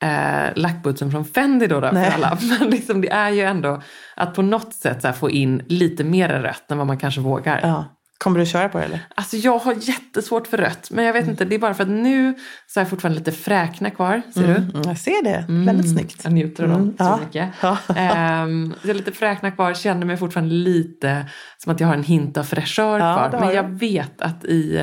[0.01, 2.37] eh, lackbootsen från Fendi då, då för alla.
[2.59, 3.81] Men liksom, det är ju ändå
[4.15, 7.59] att på något sätt här, få in lite mer rött än vad man kanske vågar.
[7.63, 7.85] Ja.
[8.17, 8.99] Kommer du köra på det eller?
[9.15, 10.89] Alltså jag har jättesvårt för rött.
[10.91, 12.33] Men jag vet inte, det är bara för att nu
[12.67, 14.21] så har jag fortfarande lite fräkna kvar.
[14.33, 14.55] Ser du?
[14.55, 15.45] Mm, jag ser det.
[15.47, 16.21] Väldigt snyggt.
[16.23, 17.19] Jag njuter av dem Mm, så ja.
[17.25, 17.49] mycket.
[17.61, 17.77] Ja.
[17.95, 21.25] Ehm, så jag har lite fräknar kvar, känner mig fortfarande lite
[21.57, 23.39] som att jag har en hint av fräschör Ja, kvar.
[23.39, 24.77] Men jag vet att i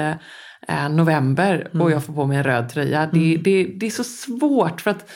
[0.68, 1.92] eh, november och Mm.
[1.92, 5.10] jag får på mig en röd tröja, det, det, det är så svårt för att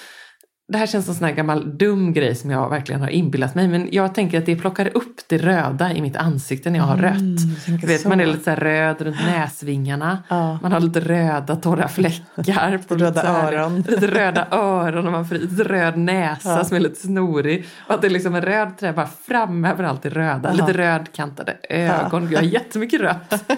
[0.73, 3.55] det här känns som en sån här gammal dum grej som jag verkligen har inbillat
[3.55, 3.69] mig.
[3.69, 6.97] Men jag tänker att det plockar upp det röda i mitt ansikte när jag har
[6.97, 7.17] rött.
[7.21, 10.23] Mm, tänker Du vet, man är lite så röd runt näsvingarna.
[10.29, 10.59] Ja.
[10.63, 12.79] Man har lite röda torra fläckar.
[12.89, 13.77] På Röda lite så här- öron.
[13.89, 16.65] Lite röda öron och man får lite röd näsa Ja.
[16.65, 17.67] som är lite snorig.
[17.89, 20.53] Och att det är liksom en röd trä bara fram överallt i röda.
[20.53, 22.29] Lite rödkantade ögon.
[22.31, 23.45] Jag har jättemycket rött.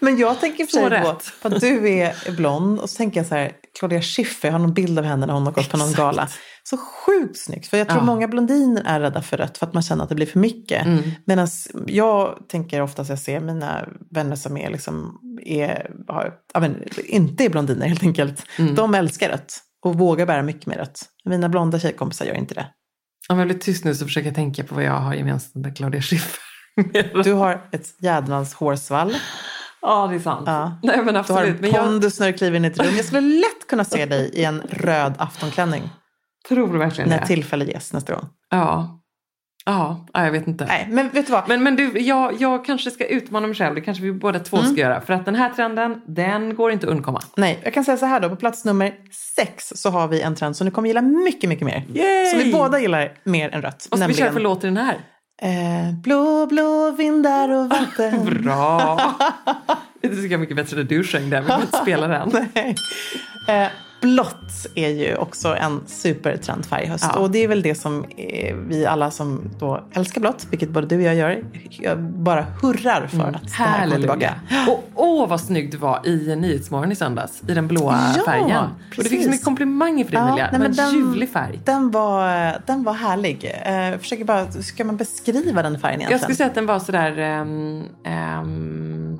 [0.00, 3.34] Men jag tänker för sig på, att du är blond och så tänker jag så
[3.34, 5.90] här, Claudia Schiffer, jag har någon bild av henne när hon har gått på någon
[5.90, 5.98] Exakt.
[6.02, 6.28] gala.
[6.62, 8.04] Så sjukt snyggt, för jag tror Ja.
[8.04, 10.86] många blondiner är rädda för rött för att man känner att det blir för mycket.
[10.86, 11.10] Mm.
[11.26, 11.48] Medan
[11.86, 17.48] jag tänker oftast jag ser mina vänner som är liksom, är, har, men, inte är
[17.50, 18.42] blondiner helt enkelt.
[18.58, 18.74] Mm.
[18.74, 21.02] De älskar rött och vågar bära mycket mer rött.
[21.24, 22.66] Mina blonda tjejkompisar gör inte det.
[23.28, 25.76] Om jag blir tyst nu så försöker jag tänka på vad jag har gemensamt med
[25.76, 26.45] Claudia Schiffer.
[27.24, 29.16] Du har ett jädrans hårsvall.
[29.82, 30.42] Ja, det är sant.
[30.46, 30.78] Ja.
[30.82, 31.60] Nej, men Du har absolut.
[31.60, 32.96] Men jag pondus när du kliver in i ett rum.
[32.96, 35.90] Jag skulle lätt kunna se dig i en röd aftonklänning
[36.48, 37.26] tror verkligen när det.
[37.26, 38.28] tillfälle ges nästa gång.
[38.50, 39.00] Ja.
[39.68, 40.64] Ja, ja, jag vet inte.
[40.64, 41.48] Nej, men vet du vad?
[41.48, 43.74] Men, men du, jag, jag kanske ska utmana mig själv.
[43.74, 44.72] Det kanske vi båda två Mm.
[44.72, 45.00] ska göra.
[45.00, 47.22] För att den här trenden, den går inte att undkomma.
[47.36, 48.28] Nej, jag kan säga så här då.
[48.28, 48.94] På plats nummer
[49.36, 51.84] sex så har vi en trend som du kommer gilla mycket, mycket mer.
[51.94, 52.26] Yay!
[52.26, 53.86] Som vi båda gillar mer än rött.
[53.90, 54.96] Vad ska vi köra för låt i den här?
[55.42, 58.24] Eh, Blå, blå vindar och vatten.
[58.42, 58.96] Bra!
[60.00, 61.42] det tycker jag mycket bättre när du sjöng den.
[61.42, 62.30] Vi behöver inte spela den.
[62.54, 62.74] Nej.
[63.48, 63.68] Eh,
[64.14, 67.04] blått är ju också en supertrendfärg i höst.
[67.14, 67.18] Ja.
[67.20, 70.86] Och det är väl det som eh, vi alla som då älskar blått, vilket både
[70.86, 74.34] du och jag gör, jag bara hurrar för att det här kommer tillbaka.
[74.68, 77.42] Och åh vad snygg du var i Nyhetsmorgon i söndags.
[77.48, 78.64] I den blåa Ja, färgen.
[78.64, 79.24] Och du fick precis.
[79.24, 80.48] så mycket komplimanger för det Ja, Emilia.
[80.52, 81.60] nej, men den- ljuvlig färg.
[81.64, 83.52] Den var, den var härlig.
[83.66, 86.10] Eh, jag försöker bara, ska man beskriva den färgen egentligen?
[86.10, 87.82] Jag skulle säga att den var sådär um,
[88.40, 89.18] um,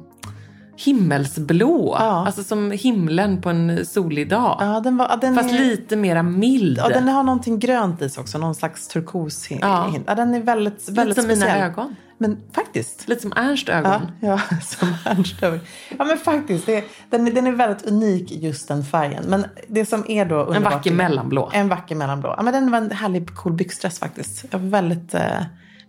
[0.76, 1.96] himmelsblå.
[1.98, 2.26] Ja.
[2.26, 4.56] Alltså som himlen på en solig dag.
[4.60, 6.78] Ja, den, var, den Fast är, lite mera mild.
[6.78, 9.50] Ja, den har någonting grönt i sig också, någon slags turkos.
[9.50, 9.94] Ja.
[10.06, 10.14] Ja.
[10.14, 11.48] Den är väldigt, lite väldigt som speciell.
[11.54, 11.96] mina ögon.
[12.18, 13.08] Men faktiskt.
[13.08, 14.00] Lite som Ernst ögon.
[14.20, 15.60] Ja, ja som Ernst över.
[15.98, 16.66] Ja, men faktiskt.
[16.66, 19.24] Det, den, är- den är väldigt unik, just den färgen.
[19.28, 21.50] Men det som är då En underbart vacker är- mellanblå.
[21.54, 22.34] En vacker mellanblå.
[22.36, 24.44] Ja, men den var en härlig, cool byxdress faktiskt.
[24.50, 25.22] Jag var väldigt, eh,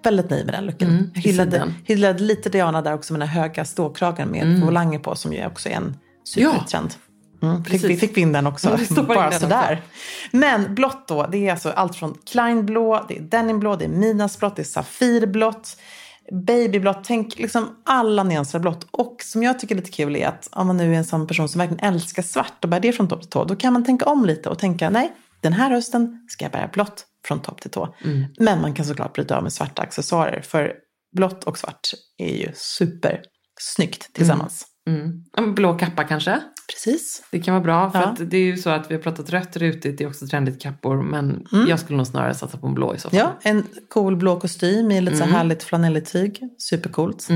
[0.07, 0.89] väldigt nöjd med den looken.
[0.89, 5.33] Mm, hyllade, hyllade lite Diana där också med den höga ståkragen med volanger på som
[5.33, 6.93] ju också är en supertrend.
[7.41, 9.81] Mm, fick, vi fick vi in den också, Ja, in bara den sådär.
[10.31, 14.55] Men blått då, det är alltså allt från Kleinblå, det är denimblå, det är midnattsblått,
[14.55, 15.77] det är safirblått,
[16.31, 17.03] babyblått.
[17.03, 18.87] Tänk liksom alla nyanser av blått.
[18.91, 21.27] Och som jag tycker är lite kul är att om man nu är en sån
[21.27, 23.85] person som verkligen älskar svart och bär det från topp till tå, då kan man
[23.85, 27.61] tänka om lite och tänka nej, den här hösten ska jag bära blått från topp
[27.61, 27.95] till tå.
[28.03, 28.25] Mm.
[28.39, 30.73] Men man kan såklart bryta av med svarta accessoarer, för
[31.15, 34.63] blått och svart är ju supersnyggt tillsammans.
[34.63, 34.76] Mm.
[35.37, 36.39] En blå kappa kanske?
[36.73, 37.23] Precis.
[37.31, 37.91] Det kan vara bra.
[37.91, 38.05] För Ja.
[38.05, 40.61] att det är ju så att vi har pratat rött rutigt, det är också trendigt
[40.61, 41.01] kappor.
[41.03, 43.19] Men jag skulle nog snarare satsa på en blå i så fall.
[43.19, 46.39] Ja, en cool blå kostym i lite så härligt flanelligt tyg.
[46.57, 47.27] Supercoolt.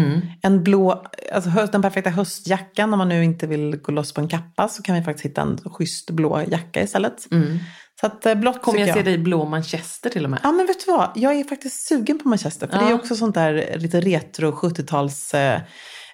[0.42, 4.28] En blå, alltså den perfekta höstjackan om man nu inte vill gå loss på en
[4.28, 7.28] kappa så kan vi faktiskt hitta en schysst blå jacka istället.
[8.02, 8.96] Så att eh, blått Kommer jag jag.
[8.96, 10.40] se dig i blå manchester till och med?
[10.44, 12.68] Ja men vet du vad, jag är faktiskt sugen på Manchester.
[12.68, 12.96] För det är Ja.
[12.96, 15.34] också sånt där lite retro 70-tals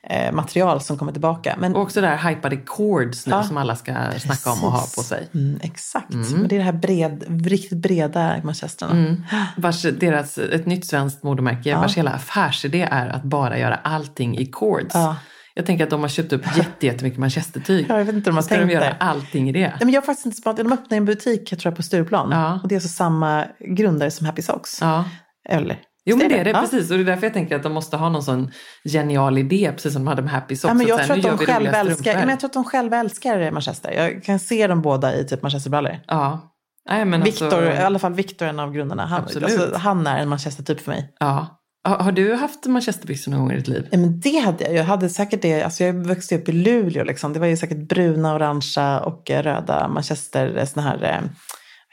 [0.03, 1.55] eh, material som kommer tillbaka.
[1.59, 3.43] Men Och också det här hypade cords nu Ja.
[3.43, 5.27] som alla ska snacka om och ha på sig.
[5.33, 8.91] Mm, exakt, men det är det här bred, riktigt breda manchesterna.
[8.91, 9.23] Mm.
[9.57, 14.45] Vars deras, ett nytt svenskt modemärke vars hela affärsidé är att bara göra allting i
[14.45, 14.95] cords.
[14.95, 15.15] Ja.
[15.53, 17.85] Jag tänker att de har köpt upp jätte- jättemycket manchestertyg.
[17.89, 19.59] Ja, jag vet inte om de har Så de göra allting i det.
[19.59, 21.83] Nej, men jag har faktiskt inte sparat, de öppnar en butik jag tror jag, på
[21.83, 22.31] Stureplan.
[22.31, 22.59] Ja.
[22.63, 23.45] Och det är alltså samma
[23.77, 24.77] grundare som Happy Socks.
[24.81, 25.03] Ja.
[25.49, 25.79] Eller?
[26.09, 26.61] Jo men det är det, Ja.
[26.61, 26.91] precis.
[26.91, 28.51] Och det är därför jag tänker att de måste ha någon sån
[28.89, 30.69] genial idé, precis som de hade med Happy Socks.
[30.69, 33.51] Ja, men jag, så tror att de älskar, men jag tror att de själva älskar
[33.51, 33.91] Manchester.
[33.91, 35.99] Jag kan se dem båda i typ Manchesterbrallor.
[36.07, 36.53] Ja.
[36.89, 39.05] Nej, men Victor, alltså, i alla fall Victor är en av grundarna.
[39.05, 41.13] Han, alltså, han är en Manchester-typ för mig.
[41.19, 41.53] ja.
[41.87, 43.87] Har har du haft manchesterbyxor någon gång i ditt liv?
[43.91, 44.73] Ja, men det hade jag.
[44.73, 45.63] Jag hade säkert det.
[45.63, 47.03] Alltså jag växte upp i Luleå.
[47.03, 47.33] Liksom.
[47.33, 51.21] Det var ju säkert bruna, orangea och eh, röda Manchester, såna här, eh,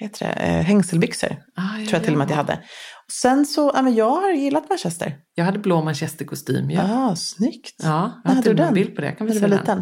[0.00, 1.28] vad heter det, eh, hängselbyxor.
[1.56, 2.58] Ah, ja, tror jag till och med att jag hade.
[3.22, 5.16] Sen så, ja, men jag har gillat Manchester.
[5.34, 6.76] Jag hade blå manchesterkostym ju.
[6.76, 7.74] Ja, ah, snyggt.
[7.82, 7.88] Ja,
[8.24, 9.06] jag har hade till och med bild på det.
[9.06, 9.58] Jag kan När du var den.
[9.58, 9.78] liten?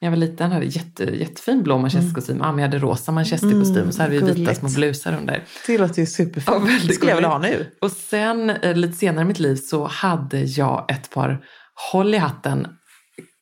[0.00, 2.38] När jag var liten hade jag jätte, jättefin blå manchesterkostym.
[2.40, 4.42] Ja, men jag hade rosa manchesterkostym och så hade vi vita Mm.
[4.44, 4.60] gulligt.
[4.60, 5.44] små blusar under.
[5.66, 6.56] Det låter ju superfint.
[6.68, 7.66] Ja, det skulle jag vilja ha nu.
[7.80, 11.44] Och sen eh, lite senare i mitt liv så hade jag ett par
[11.92, 12.66] håll i hatten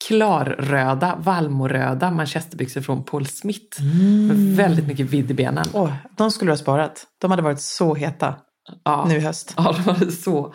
[0.09, 3.81] klarröda, vallmoröda manchesterbyxor från Paul Smith.
[3.81, 4.27] Mm.
[4.27, 5.65] Med väldigt mycket vidd i benen.
[5.73, 7.05] Åh, de skulle du ha sparat.
[7.21, 8.35] De hade varit så heta
[8.85, 9.05] Ja.
[9.09, 9.55] nu i höst.
[9.57, 10.55] Ja, de hade så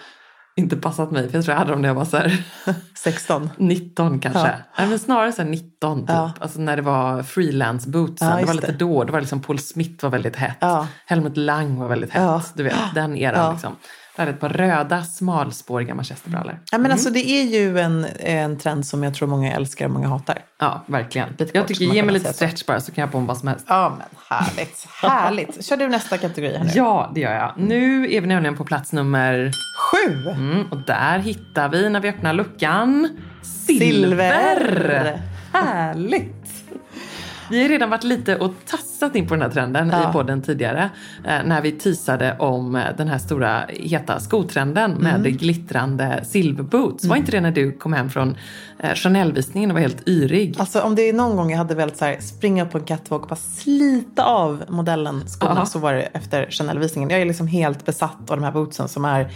[0.56, 1.30] inte passat mig.
[1.30, 2.44] För jag tror jag hade dem när jag var så här
[3.04, 3.50] 16.
[3.58, 4.40] 19 kanske.
[4.40, 4.56] Ja.
[4.78, 6.10] Nej, men snarare så här 19 typ.
[6.10, 6.32] Ja.
[6.40, 8.28] Alltså när det var freelance bootsen.
[8.30, 8.78] Ja, det var lite det.
[8.78, 9.04] då.
[9.04, 10.58] Det var liksom Paul Smith var väldigt hett.
[10.60, 10.88] Ja.
[11.06, 12.52] Helmut Lang var väldigt hett.
[12.54, 13.76] Du vet, den eran liksom.
[14.18, 16.60] Hade ett par röda smalspåriga manchesterbrallor.
[16.72, 19.92] Ja, men alltså, det är ju en, en trend som jag tror många älskar och
[19.92, 20.40] många hatar.
[20.60, 21.30] Ja, verkligen.
[21.30, 23.38] Lite jag kort, tycker, ge mig lite stretch bara så kan jag på mig vad
[23.38, 23.66] som helst.
[23.70, 24.88] Ja, men härligt.
[25.02, 25.66] härligt.
[25.66, 26.72] Kör du nästa kategori här nu.
[26.76, 27.54] Ja, det gör jag.
[27.58, 30.30] Nu är vi nämligen på plats nummer Sju.
[30.30, 33.10] Mm, och där hittar vi, när vi öppnar luckan,
[33.42, 34.56] silver.
[34.56, 35.22] Silver.
[35.54, 36.37] Härligt!
[37.50, 40.10] Vi har redan varit lite och tassat in på den här trenden Ja.
[40.10, 40.90] i podden tidigare.
[41.26, 45.32] Eh, när vi teasade om eh, den här stora heta skotrenden med Mm.
[45.38, 47.06] glittrande silverboots.
[47.06, 48.36] Var inte det när du kom hem från
[48.80, 50.56] eh, Chanel-visningen och var helt yrig?
[50.60, 52.84] Alltså om det är någon gång jag hade velat så här, springa upp på en
[52.84, 55.66] catwalk och bara slita av modellen skorna Ja.
[55.66, 57.10] så var det efter Chanel-visningen.
[57.10, 59.28] Jag är liksom helt besatt av de här bootsen som är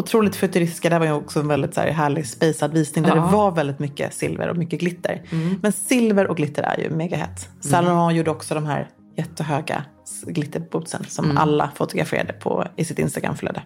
[0.00, 0.88] otroligt futuristiska.
[0.88, 3.22] Det här var ju också en väldigt så här, härlig spacad visning där Ja.
[3.22, 5.22] det var väldigt mycket silver och mycket glitter.
[5.62, 7.48] Men silver och glitter är ju mega hett.
[7.60, 9.84] Saint Laurent gjorde också de här jättehöga
[10.26, 13.62] glitterbootsen som alla fotograferade på i sitt Instagramflöde.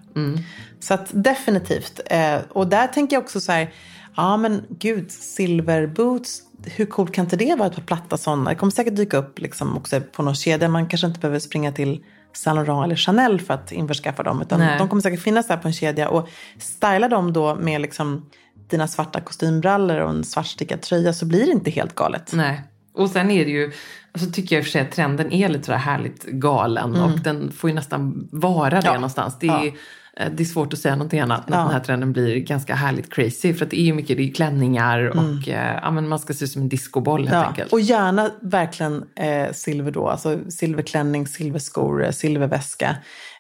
[0.80, 2.00] Så att definitivt.
[2.06, 3.72] Eh, och där tänker jag också så här,
[4.16, 8.50] ja men gud, silverboots, hur coolt kan inte det vara ett par platta sådana?
[8.50, 10.68] Det kommer säkert dyka upp liksom också på någon kedja.
[10.68, 12.04] Man kanske inte behöver springa till
[12.36, 14.42] Saint Laurent eller Chanel för att införskaffa dem.
[14.42, 14.78] Utan Nej.
[14.78, 16.08] de kommer säkert finnas där på en kedja.
[16.08, 18.30] Och styla dem då med liksom
[18.70, 22.30] dina svarta kostymbrallor och en svartstickad tröja så blir det inte helt galet.
[22.32, 22.62] Nej.
[22.94, 23.72] Och sen är det ju,
[24.12, 27.18] alltså tycker jag i och för sig att trenden är lite sådär härligt galen och
[27.20, 28.84] den får ju nästan vara det Mm.
[28.86, 28.94] Ja.
[28.94, 29.38] någonstans.
[29.38, 29.72] Det är, Ja.
[30.20, 31.62] Eh, det är svårt att säga någonting annat när Ja.
[31.62, 33.54] den här trenden blir ganska härligt crazy.
[33.54, 36.34] För att det är ju mycket, det är klänningar och eh, ja, men man ska
[36.34, 37.42] se ut som en discoboll helt Mm.
[37.42, 37.72] Ja, enkelt.
[37.72, 40.08] och gärna verkligen eh, silver då.
[40.08, 42.96] Alltså silverklänning, silverskor, eh, silverväska.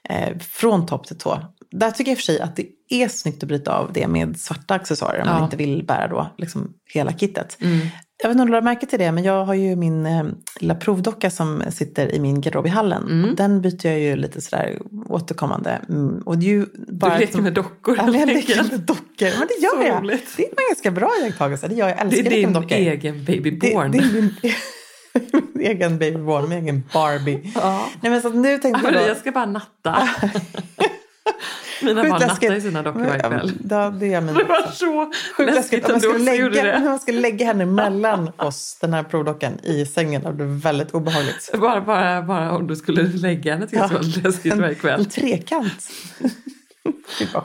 [0.08, 1.38] Eh, från topp till tå.
[1.70, 4.08] Där tycker jag i och för sig att det är snyggt att bryta av det
[4.08, 5.32] med svarta accessoarer om man Ja.
[5.36, 5.44] Mm.
[5.44, 7.58] inte vill bära då liksom hela kittet.
[8.24, 10.24] Jag vet inte om du har märke till det, men jag har ju min eh,
[10.60, 13.02] lilla provdocka som sitter i min garderob i hallen.
[13.10, 13.34] Mm.
[13.34, 15.80] Den byter jag ju lite sådär återkommande.
[15.88, 19.38] Mm, och ju bara du leker med dockor Ja, men jag helt leker med dockor.
[19.38, 20.02] Men det gör Så jag.
[20.02, 20.28] roligt.
[20.36, 21.68] Det är en ganska bra iakttagelse.
[21.68, 21.98] Det gör jag.
[21.98, 22.72] jag Det älskar är din dockor.
[22.72, 23.90] egen babyborn.
[23.90, 24.34] Det, det är min,
[25.54, 27.52] min egen babyborn, min egen Barbie.
[27.54, 27.86] Ja.
[28.00, 29.14] Nej, men så nu tänkte jag då...
[29.14, 30.08] ska bara natta.
[31.82, 32.42] Mina Sjukt barn läskigt.
[32.50, 33.52] nattar ju sina dockor varje Ja, kväll.
[33.70, 35.84] Ja, det gör mina Det var så Sjukt läskigt.
[35.84, 39.86] Om ändå skulle så lägga, jag skulle lägga henne mellan oss, den här provdockan, i
[39.86, 41.50] sängen, det blev väldigt obehagligt.
[41.60, 45.06] Bara, bara, bara om du skulle lägga henne jag det var läskigt varje En kväll.
[45.06, 45.88] trekant.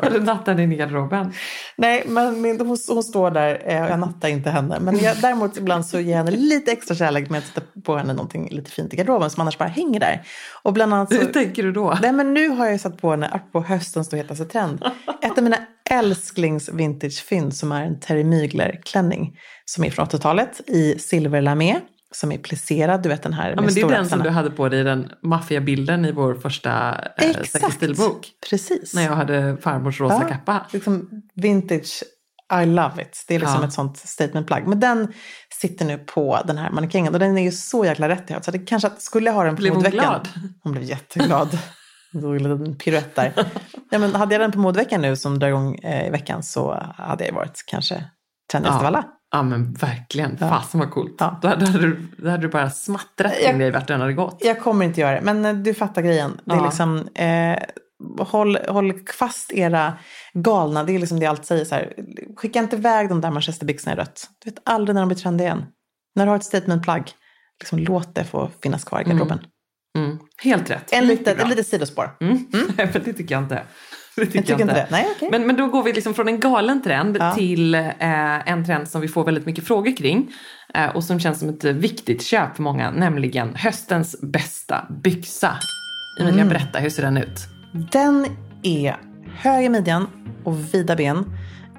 [0.02, 1.34] Eller natta den i garderoben.
[1.76, 4.80] Nej, men min, hon, hon står där eh, och jag nattar inte henne.
[4.80, 7.98] Men jag, däremot ibland så ger jag henne lite extra kärlek med att sätta på
[7.98, 10.22] henne någonting lite fint i garderoben som annars bara hänger där.
[10.64, 11.98] Och bland annat så, Hur tänker du då?
[12.02, 14.86] Nej, men nu har jag satt på henne, på höstens då hetaste trend,
[15.22, 15.58] ett av mina
[15.90, 21.80] älsklings vintagefynd som är en Terry Mygler-klänning som är från 80-talet i silverlamé
[22.16, 24.52] som är plisserad, du vet den här Ja, men det är den som du hade
[24.52, 28.28] på dig i den maffiabilden i vår första eh, Säker stilbok.
[28.50, 28.94] precis.
[28.94, 30.66] När jag hade farmors rosa Ja, kappa.
[30.74, 32.04] Liksom vintage,
[32.62, 33.26] I love it.
[33.28, 33.68] Det är liksom Ja.
[33.68, 34.68] ett sånt statementplagg.
[34.68, 35.14] Men den
[35.62, 38.36] sitter nu på den här mannekängen och den är ju så jäkla rätt i.
[38.42, 40.10] Så det kanske skulle jag ha den på Blev hon modeveckan.
[40.10, 40.28] glad?
[40.64, 41.58] Hon blev jätteglad.
[42.14, 43.34] Var en liten piruett där.
[43.92, 46.84] ja, men hade jag den på modeveckan nu som drar igång eh, i veckan så
[46.98, 48.04] hade jag varit kanske
[48.52, 49.04] trendigast av alla.
[49.32, 50.50] Ja men verkligen, Ja.
[50.50, 51.16] fasen vad coolt.
[51.20, 51.40] Ja.
[51.42, 54.38] Då, hade, du, då hade du bara smattrat Jag- in dig vart den hade gått.
[54.46, 56.42] Jag kommer inte göra det, men eh, du fattar grejen.
[56.46, 56.66] Det är Ja.
[56.66, 57.58] liksom, eh,
[58.26, 59.94] håll, håll fast era
[60.34, 61.94] galna, det är liksom det jag alltid säger så här.
[62.38, 64.28] Skicka inte iväg de där manchesterbyxorna i rött.
[64.44, 65.66] Du vet aldrig när de blir trendiga igen.
[66.16, 67.12] När du har ett statementplagg,
[67.60, 69.40] liksom låt det få finnas kvar i garderoben.
[69.98, 70.18] Mm.
[70.44, 70.94] Helt rätt.
[70.94, 72.12] En liten, ett litet sidospår.
[72.22, 72.48] Mm.
[72.52, 72.64] Nej,
[72.94, 73.64] men det tycker jag inte.
[74.16, 74.88] Det tycker Jag tycker inte det.
[74.92, 75.30] Nej, okej.
[75.32, 77.34] Men, men då går vi liksom från en galen trend Ja.
[77.36, 80.32] till eh, en trend som vi får väldigt mycket frågor kring.
[80.74, 85.52] Eh, och som känns som ett viktigt köp för många, nämligen höstens bästa byxa.
[86.20, 86.50] Emilia, Mm.
[86.50, 87.40] berätta, hur ser den ut?
[87.92, 88.26] Den
[88.64, 88.98] är
[89.38, 90.08] hög i midjan
[90.44, 91.32] och vida ben.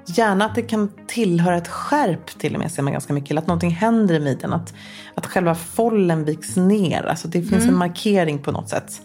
[0.05, 3.31] Gärna att det kan tillhöra ett skärp till och med ser man ganska mycket.
[3.31, 4.53] Eller att någonting händer i midjan.
[4.53, 4.73] Att,
[5.15, 7.03] att själva follen viks ner.
[7.03, 9.01] Alltså det finns en markering på något sätt.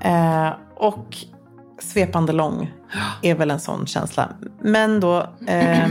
[0.00, 1.16] Eh, och
[1.78, 2.72] svepande lång
[3.22, 4.28] är väl en sån känsla.
[4.62, 5.88] Men då eh,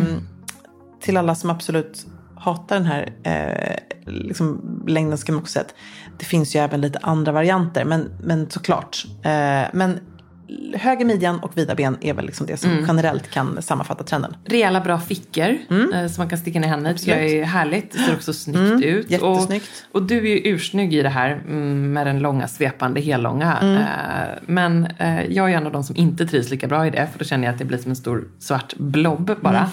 [1.01, 5.75] till alla som absolut hatar den här eh, liksom, längden ska man också säga att
[6.17, 7.85] det finns ju även lite andra varianter.
[7.85, 9.05] Men, men såklart.
[9.23, 9.99] Eh, men
[10.73, 14.35] höger midjan och vida ben är väl liksom det som generellt kan sammanfatta trenden.
[14.45, 15.57] Rejäla bra fickor
[15.93, 17.09] eh, som man kan sticka ner henne i.
[17.09, 17.91] jag är härligt.
[17.91, 19.11] Det ser också snyggt ut.
[19.11, 19.85] jättesnyggt.
[19.91, 23.57] Och, och du är ju ursnygg i det här mm, med den långa svepande hellånga.
[23.61, 27.07] Eh, men eh, jag är en av de som inte trivs lika bra i det.
[27.11, 29.69] För då känner jag att det blir som en stor svart blob bara.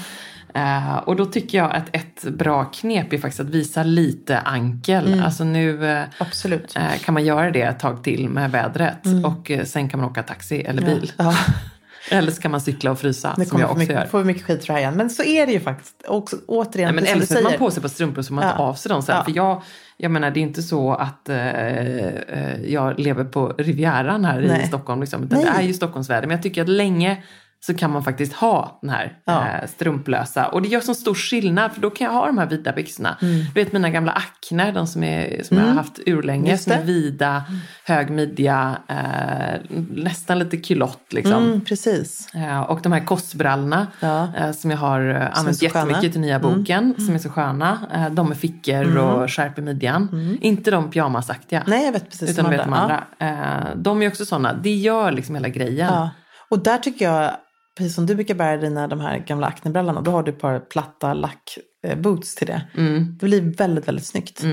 [0.55, 5.23] Eh, och då tycker jag att ett bra knep är faktiskt att visa lite ankel.
[5.25, 6.05] Alltså nu eh,
[7.05, 8.99] kan man göra det ett tag till med vädret.
[9.25, 11.13] Och eh, sen kan man åka taxi eller bil.
[11.17, 11.35] Ja.
[12.11, 13.95] Eller så kan man cykla och frysa, Det som jag också gör.
[13.97, 14.95] mycket, får vi mycket skit för det här igen.
[14.95, 16.03] Men så är det ju faktiskt.
[16.09, 18.53] Och återigen, Nej, men eller som sätter man på sig på strumpor så man Ja.
[18.53, 19.17] av sig dem sen.
[19.17, 19.25] Ja.
[19.25, 19.63] För jag,
[19.97, 21.31] jag menar det är inte så att
[22.65, 24.63] jag lever på Rivieran här Nej.
[24.65, 25.01] i Stockholm.
[25.01, 25.49] Liksom, utan Nej.
[25.57, 26.27] det är ju Stockholmsväder.
[26.27, 27.23] Men jag tycker att länge
[27.67, 29.47] så kan man faktiskt ha den här Ja.
[29.49, 30.47] eh, strumplösa.
[30.47, 33.17] Och det gör så stor skillnad för då kan jag ha de här vida byxorna.
[33.21, 36.59] Du vet mina gamla Acne, de som, är, som jag har haft urlänge, Mm.
[36.59, 37.45] Som är vida,
[37.87, 39.61] hög midja, eh,
[39.91, 41.45] nästan lite kulott liksom.
[41.45, 42.35] Mm, precis.
[42.35, 44.29] Eh, Och de här kossbrallorna Ja.
[44.37, 45.81] eh, som jag har eh, använt så sköna.
[45.81, 45.89] Mm.
[45.91, 47.79] jättemycket till nya boken, som är så sköna.
[47.95, 50.39] Eh, De med fickor och skärp i midjan.
[50.41, 51.61] Inte de pyjamasaktiga.
[51.61, 51.71] Mm.
[51.71, 53.05] Nej, jag vet precis Utan du vet de andra.
[53.19, 54.53] Eh, De är också sådana.
[54.53, 55.87] Det gör liksom hela grejen.
[55.95, 56.11] Ja.
[56.51, 57.31] Och där tycker jag,
[57.79, 60.61] precis som du brukar bära dina de här gamla aknebrallorna, då har du ett par
[60.61, 62.63] platta lackboots till det.
[62.77, 63.17] Mm.
[63.21, 64.45] Det blir väldigt, väldigt snyggt.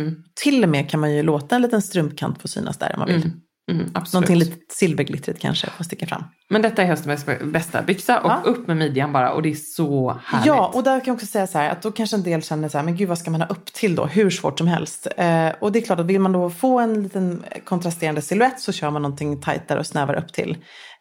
[0.44, 3.08] Till och med kan man ju låta en liten strumpkant få synas där om man
[3.08, 3.32] vill.
[3.72, 4.14] Mm, absolut.
[4.14, 6.24] Någonting lite silverglittrigt kanske får sticka fram.
[6.50, 8.42] Men detta är höstens bästa byxa och Ja.
[8.46, 10.46] upp med midjan bara och det är så härligt.
[10.46, 12.70] Ja, och där kan jag också säga så här att då kanske en del känner
[12.70, 14.06] så här, men gud vad ska man ha upp till då?
[14.06, 15.08] Hur svårt som helst.
[15.18, 18.72] Eh, och det är klart att vill man då få en liten kontrasterande silhuett så
[18.72, 20.58] kör man någonting tajtare och snävare upp till.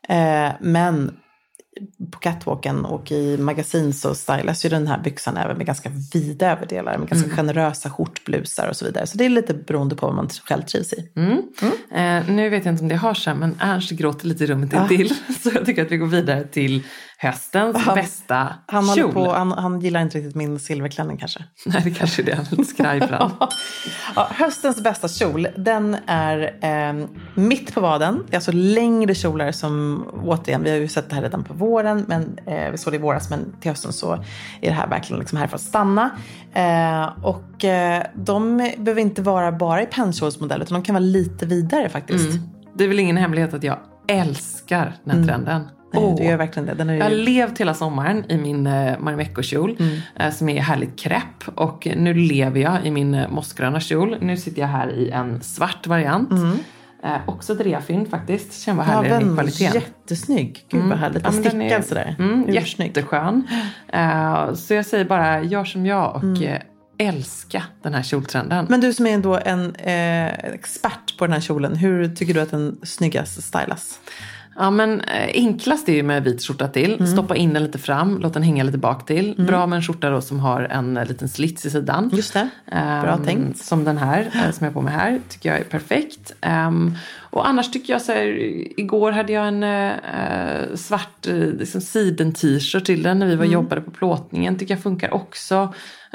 [0.08, 1.16] Eh, men
[2.10, 6.50] på catwalken och i magasin så stylas ju den här byxan även med ganska vida
[6.50, 9.06] överdelar, med ganska generösa skjortblusar och så vidare.
[9.06, 11.08] Så det är lite beroende på vad man själv trivs i.
[11.94, 14.72] Eh, nu vet jag inte om det hörs här, men Ernst gråter lite i rummet
[14.72, 15.14] intill.
[15.40, 16.82] Så jag tycker att vi går vidare till
[17.22, 19.12] höstens Han- bästa Han, kjol.
[19.12, 21.44] på, han, han gillar inte riktigt min silverklänning kanske.
[21.66, 22.34] Nej, det kanske är det.
[22.34, 23.00] Han är lite skraj.
[24.16, 28.22] Ja, höstens bästa kjol, den är eh, mitt på vaden.
[28.26, 31.54] Det är alltså längre kjolar som, återigen, vi har ju sett det här redan på
[31.54, 34.20] våren, men eh, vi såg det i våras, men till hösten så är
[34.60, 36.10] det här verkligen liksom här för att stanna.
[36.52, 41.46] Eh, och eh, de behöver inte vara bara i pennkjolsmodell, utan de kan vara lite
[41.46, 42.30] vidare faktiskt.
[42.34, 42.42] Mm.
[42.74, 45.68] Det är väl ingen hemlighet att jag älskar den här trenden.
[45.92, 46.16] Nej, Åh.
[46.16, 46.74] Du gör verkligen det.
[46.74, 46.98] Den är ju...
[46.98, 49.98] Jag har levt hela sommaren i min eh, Marimekko-kjol Mm.
[50.16, 51.48] eh, som är härligt krepp.
[51.54, 54.16] Och nu lever jag i min eh, mossgröna kjol.
[54.20, 56.30] Nu sitter jag här i en svart variant.
[57.04, 58.62] Eh, också drevfynd faktiskt.
[58.62, 59.04] Känner vad Mm.
[59.06, 59.74] ja, härlig den kvaliteten.
[59.74, 60.64] jättesnygg.
[60.70, 61.22] Gud vad härligt.
[61.24, 62.16] Ja, Den men den stickad är- sådär.
[62.18, 63.46] Mm, jätteskön.
[63.92, 66.62] Eh, så jag säger bara, gör som jag och Mm.
[66.98, 68.66] älska den här kjoltrenden.
[68.68, 72.40] Men du som är ändå en eh, expert på den här kjolen, hur tycker du
[72.40, 73.98] att den snyggast stylas?
[74.60, 76.94] Ja men eh, enklast är ju med vit skjorta till.
[76.94, 77.06] Mm.
[77.06, 79.34] Stoppa in den lite fram, låt den hänga lite bak till.
[79.46, 82.10] Bra med en skjorta då som har en eh, liten slits i sidan.
[82.12, 82.48] Just det.
[82.70, 82.78] Bra
[83.14, 83.58] Ehm, tänkt.
[83.58, 85.20] Som den här eh, som jag har på mig här.
[85.28, 86.34] Tycker jag är perfekt.
[86.40, 86.94] Ehm,
[87.30, 88.26] och annars tycker jag så här,
[88.80, 91.26] igår hade jag en eh, svart
[91.58, 93.52] liksom siden-t-shirt till den när vi var Mm.
[93.54, 94.56] jobbade på plåtningen.
[94.58, 95.56] Tycker jag funkar också.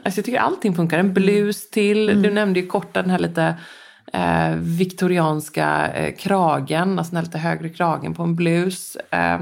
[0.04, 1.00] Alltså jag tycker allting funkar.
[1.00, 2.10] En blus till.
[2.10, 2.22] Mm.
[2.24, 3.56] Du nämnde ju korta den här lite
[4.16, 8.96] eh, viktorianska eh, kragen, alltså den här lite högre kragen på en blus.
[9.12, 9.40] Eh,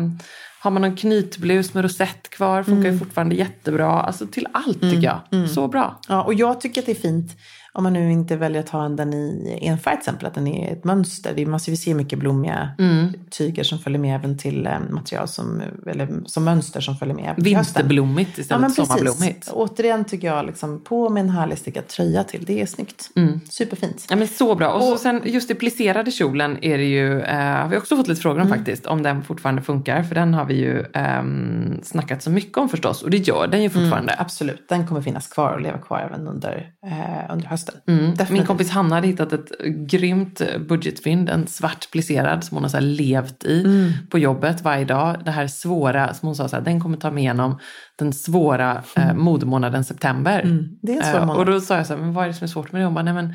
[0.59, 2.93] har man någon knytblus med rosett kvar funkar Mm.
[2.93, 4.01] ju fortfarande jättebra.
[4.01, 5.49] Alltså till allt tycker jag.
[5.49, 5.99] Så bra.
[6.07, 7.31] Ja, och jag tycker att det är fint
[7.73, 10.73] om man nu inte väljer att ha den i enfärg till exempel, att den är
[10.73, 11.45] ett mönster.
[11.45, 13.13] Man ser- vi ser mycket blommiga Mm.
[13.31, 17.33] tyger som följer med även till eh, material som, eller som mönster som följer med.
[17.37, 18.87] Vinterblommigt Ja, istället för precis.
[18.87, 19.49] sommarblommigt.
[19.53, 22.45] Återigen tycker jag, liksom, på med en härlig stickad tröja till.
[22.45, 23.09] Det är snyggt.
[23.15, 23.39] Mm.
[23.49, 24.05] Superfint.
[24.09, 24.73] Ja men så bra.
[24.73, 27.97] Och, så Och- sen just det plisserade kjolen är det ju, eh, har vi också
[27.97, 28.57] fått lite frågor om Mm.
[28.59, 30.03] faktiskt, om den fortfarande funkar.
[30.03, 33.01] För den har vi ju ehm, snackat så mycket om förstås.
[33.03, 34.15] Och det gör den ju fortfarande.
[34.17, 37.62] Absolut, den kommer finnas kvar och leva kvar även under, eh, under hösten.
[37.87, 38.13] Mm.
[38.29, 39.51] Min kompis Hanna hade hittat ett
[39.87, 43.91] grymt budgetfynd, en svart plisserad som hon har så levt i Mm.
[44.09, 45.15] på jobbet varje dag.
[45.25, 47.59] Det här svåra, som hon sa, så här, den kommer ta mig igenom
[47.95, 50.39] den svåra eh, modemånaden september.
[50.41, 50.67] Mm.
[50.81, 51.37] Det är en svår Eh, månad.
[51.39, 52.85] och då sa jag så här, men vad är det som är svårt med det?
[52.85, 53.33] Hon bara, nej men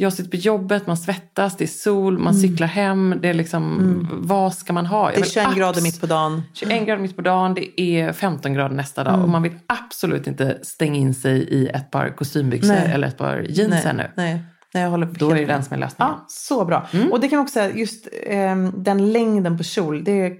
[0.00, 4.08] jag sitter på jobbet, man svettas, det är sol, man cyklar hem, det är liksom,
[4.12, 5.12] vad ska man ha?
[5.12, 5.20] Jag Mm.
[5.20, 6.42] Det är vill 21 grader mitt på dagen.
[6.54, 9.12] 21 grader mitt på dagen, det är 15 grader nästa Mm.
[9.12, 12.90] dag och man vill absolut inte stänga in sig i ett par kostymbyxor Nej.
[12.92, 14.10] eller ett par jeans Nej, ännu.
[14.16, 14.42] nej,
[14.74, 16.12] nej, jag håller Då är det den som är lösningen.
[16.18, 16.86] Ja, så bra.
[16.92, 17.12] Mm.
[17.12, 20.36] Och det kan också säga, just ehm, den längden på kjol, det mm,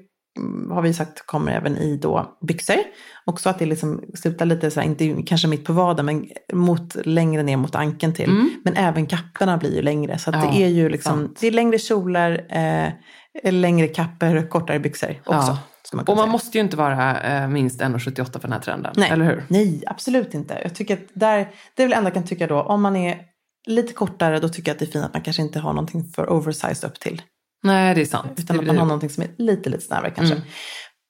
[0.71, 2.77] har vi sagt kommer även i då byxor.
[3.25, 6.97] Också att det liksom slutar lite så här, inte kanske mitt på vaden, men mot,
[7.07, 8.31] längre ner mot ankeln till.
[8.65, 10.19] Men även kapporna blir ju längre.
[10.19, 10.45] Så Mm.
[10.45, 11.39] Ja, det är ju liksom, sant.
[11.41, 15.33] det är längre kjolar, eh, längre kappor, kortare byxor också.
[15.33, 15.59] Ja.
[15.93, 16.33] Man Och man säga.
[16.33, 18.93] måste ju inte vara eh, minst 1,78 för den här trenden.
[18.97, 19.11] Nej.
[19.11, 19.45] Eller hur?
[19.49, 20.59] Nej, absolut inte.
[20.63, 21.37] Jag tycker att där,
[21.77, 23.19] det är väl det enda jag kan tycka då, om man är
[23.67, 26.05] lite kortare, då tycker jag att det är fint att man kanske inte har någonting
[26.05, 27.23] för oversized upp till.
[27.63, 28.33] Nej, det är sant.
[28.37, 30.35] Utan att man har någonting som är lite, lite snävare kanske.
[30.35, 30.47] Mm.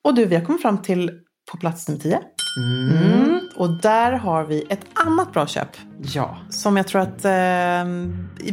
[0.05, 1.11] Och du, vi har kommit fram till
[1.51, 2.20] på plats nummer 10.
[2.59, 3.40] Mm.
[3.57, 5.68] Och där har vi ett annat bra köp.
[6.03, 6.38] Ja.
[6.51, 7.84] Som jag tror att eh,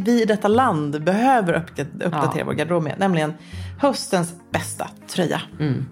[0.04, 2.44] vi i detta land behöver uppdatera Ja.
[2.46, 2.94] vår garderob med.
[2.98, 3.34] Nämligen
[3.80, 5.42] höstens bästa tröja.
[5.60, 5.84] Mm.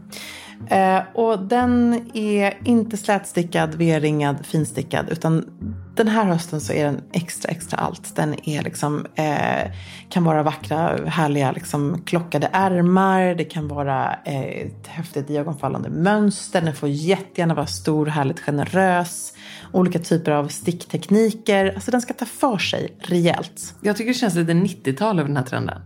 [0.69, 5.09] Eh, och den är inte slätstickad, V-ringad, finstickad.
[5.11, 5.45] Utan
[5.97, 8.17] den här hösten så är den extra, extra allt.
[8.17, 9.73] Den är liksom, eh,
[10.09, 13.35] kan vara vackra, härliga liksom, klockade ärmar.
[13.35, 16.61] Det kan vara eh, ett häftigt iögonfallande mönster.
[16.61, 19.33] Den får jättegärna vara stor, härligt generös.
[19.73, 21.73] Olika typer av sticktekniker.
[21.75, 23.75] Alltså den ska ta för sig rejält.
[23.81, 25.81] Jag tycker det känns lite 90-tal över den här trenden.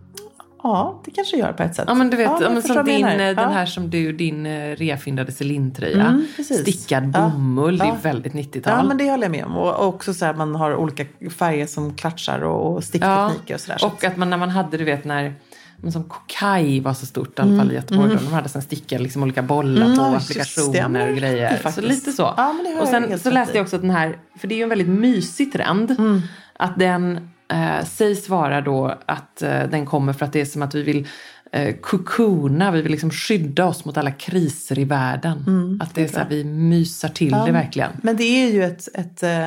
[0.62, 1.84] Ja, det kanske gör på ett sätt.
[1.88, 5.32] Ja men du vet, Ja, men som din, den här som du, din eh, refindade
[5.32, 6.06] Celine-tröja.
[6.06, 6.60] Mm, precis.
[6.60, 7.30] Stickad Ja.
[7.34, 7.92] bomull, det Ja.
[7.94, 8.72] är väldigt 90-tal.
[8.76, 9.56] Ja, men det håller jag med om.
[9.56, 11.04] Och också så här, man har olika
[11.36, 13.78] färger som klatschar och, och sticktekniker och sådär.
[13.78, 15.34] Så Och att man när man hade, du vet när
[15.82, 18.08] men som Kokai var så stort i alla fall i Göteborg.
[18.10, 20.16] då, De hade såna stickade liksom olika bollar Mm, på det.
[20.16, 21.70] applikationer och det grejer.
[21.74, 22.22] Så lite så.
[22.36, 24.62] Ja, det och sen så läste jag också att den här, för det är ju
[24.62, 25.90] en väldigt mysig trend.
[25.90, 26.20] Mm.
[26.56, 30.62] Att den eh, sägs vara då att eh, den kommer för att det är som
[30.62, 31.08] att vi vill
[31.52, 35.44] eh, kokona, vi vill liksom skydda oss mot alla kriser i världen.
[35.82, 37.90] att det är så här, vi mysar till det verkligen.
[38.02, 39.46] Men det är ju ett, ett, eh,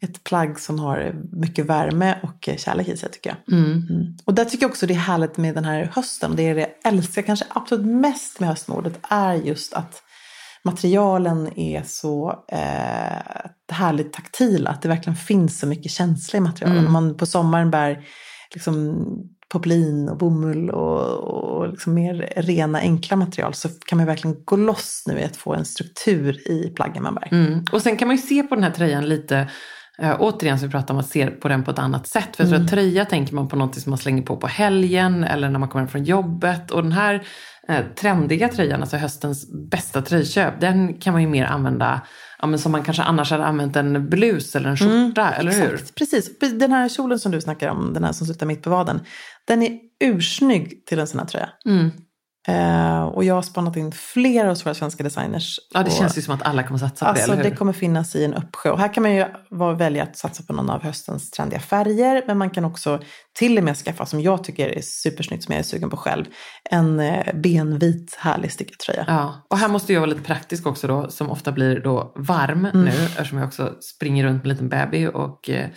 [0.00, 3.58] ett plagg som har mycket värme och eh, kärlek i sig tycker jag.
[3.58, 4.16] Mm.
[4.24, 6.36] Och där tycker jag också det är härligt med den här hösten.
[6.36, 10.02] Det är det jag älskar kanske absolut mest med höstmodet är just att
[10.64, 13.42] materialen är så eh,
[13.72, 14.70] härligt taktila.
[14.70, 16.86] Att det verkligen finns så mycket känsla i materialen.
[16.86, 18.04] Om man på sommaren bär
[18.54, 19.04] liksom
[19.52, 24.56] poplin och bomull och, och liksom mer rena enkla material så kan man verkligen gå
[24.56, 27.28] loss nu i att få en struktur i plaggen man bär.
[27.30, 27.64] Mm.
[27.72, 29.50] Och sen kan man ju se på den här tröjan lite,
[29.98, 32.36] eh, återigen som vi pratade om, att se på den på ett annat sätt.
[32.36, 35.24] För jag tror att tröja tänker man på något som man slänger på på helgen
[35.24, 36.70] eller när man kommer hem från jobbet.
[36.70, 37.22] Och den här
[37.96, 42.00] trendiga tröjan, alltså höstens bästa tröjköp, den kan man ju mer använda
[42.38, 45.74] ja, men som man kanske annars hade använt en blus eller en skjorta, eller hur?
[45.74, 46.38] Exakt, precis.
[46.38, 49.00] Den här kjolen som du snackar om, den här som slutar mitt på vaden,
[49.44, 51.48] den är ursnygg till en sån här tröja.
[51.66, 51.90] Mm.
[52.48, 55.60] Eh, och jag har spannat in flera av våra svenska designers.
[55.74, 57.48] Ja, det och, känns ju som att alla kommer satsa på Alltså det, eller det
[57.48, 57.56] hur?
[57.56, 58.70] kommer finnas i en uppsjö.
[58.70, 59.26] Och här kan man ju
[59.78, 62.24] välja att satsa på någon av höstens trendiga färger.
[62.26, 63.00] Men man kan också
[63.38, 66.24] till och med skaffa, som jag tycker är supersnyggt, som jag är sugen på själv,
[66.70, 69.04] en eh, benvit härlig stickad tröja.
[69.08, 72.66] Ja, och här måste jag vara lite praktisk också då, som ofta blir då varm
[72.66, 72.84] Mm.
[72.84, 75.68] nu, eftersom jag också springer runt med en liten baby och eh,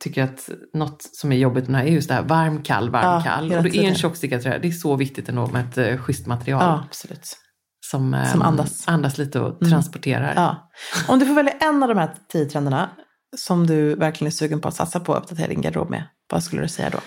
[0.00, 2.90] tycker att något som är jobbigt med den här är just det här varm, kall,
[2.90, 3.52] varm, Ja, kall.
[3.52, 6.26] Och då är en tjockstickad tröja, det är så viktigt ändå med ett eh, schysst
[6.26, 7.36] material Ja, absolut.
[7.90, 8.88] som, eh, Som andas.
[8.88, 8.94] Mm.
[8.94, 10.32] andas lite och transporterar.
[10.36, 10.70] Ja.
[11.08, 12.90] Om du får välja en av de här tio trenderna
[13.36, 16.42] som du verkligen är sugen på att satsa på och uppdatera din garderob med, vad
[16.42, 16.98] skulle du säga då?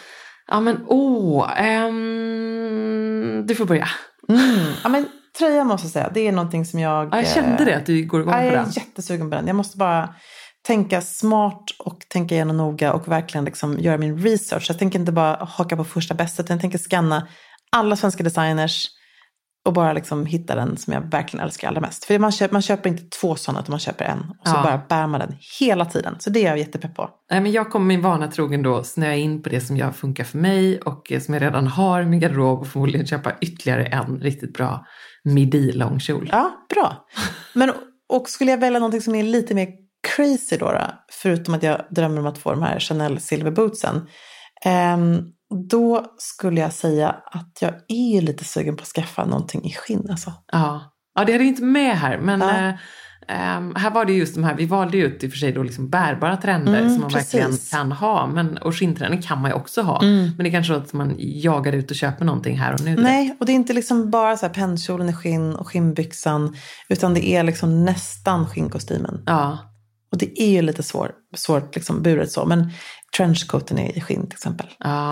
[0.48, 3.88] Ja men åh, ehm, du får börja.
[4.30, 4.42] Mm.
[4.84, 5.06] Ja, men
[5.40, 7.10] tröja måste jag säga, det är någonting som jag...
[7.12, 8.66] Ja, jag kände det, att du går igång på jag den.
[8.70, 9.48] är jättesugen på den.
[9.48, 10.16] Jag måste bara
[10.68, 14.66] tänka smart och tänka igenom noga och verkligen liksom göra min research.
[14.70, 17.28] Jag tänker inte bara haka på första bästa, utan jag tänker scanna
[17.72, 18.88] alla svenska designers
[19.66, 22.06] och bara liksom hitta den som jag verkligen älskar allra mest.
[22.06, 24.20] För man köper, man köper inte två sådana, utan man köper en.
[24.20, 24.64] Och så Ja.
[24.64, 26.16] bara bär man den hela tiden.
[26.20, 27.10] Så det är jag jättepepp på.
[27.32, 30.24] Nej, men jag kommer min vana trogen då snöa in på det som jag funkar
[30.24, 34.20] för mig och som jag redan har i min garderob och förmodligen köpa ytterligare en
[34.20, 34.86] riktigt bra
[35.24, 36.30] midi-långkjol.
[36.32, 37.06] Ja, bra.
[37.54, 37.72] Men,
[38.10, 39.68] och skulle jag välja någonting som är lite mer
[40.16, 40.82] crazy då, då
[41.12, 44.08] förutom att jag drömmer om att få de här Chanel silverbootsen,
[44.66, 45.22] ehm,
[45.70, 50.08] då skulle jag säga att jag är lite sugen på att skaffa någonting i skinn.
[50.10, 50.34] Alltså.
[50.52, 50.82] Ja.
[51.16, 52.18] ja, det jag inte med här.
[52.18, 52.74] Men Ja.
[53.28, 55.52] ehm, här var det just de här, vi valde ju ut i och för sig
[55.52, 57.72] då liksom bärbara trender Mm, som man verkligen precis.
[57.72, 58.28] kan ha.
[58.28, 60.02] Men, och skinntrender kan man ju också ha.
[60.04, 60.24] Mm.
[60.26, 62.86] Men det är kanske så att man jagar ut och köper någonting här och nu.
[62.86, 63.02] direkt.
[63.04, 66.56] Nej, och det är inte liksom bara så här pennkjolen i skinn och skinnbyxan,
[66.90, 69.24] utan det är liksom nästan skinnkostymen.
[69.26, 69.58] Ja,
[70.12, 72.72] Och det är ju lite svår, svårt liksom buret så, men
[73.18, 74.68] trenchcoaten är i skinn till exempel.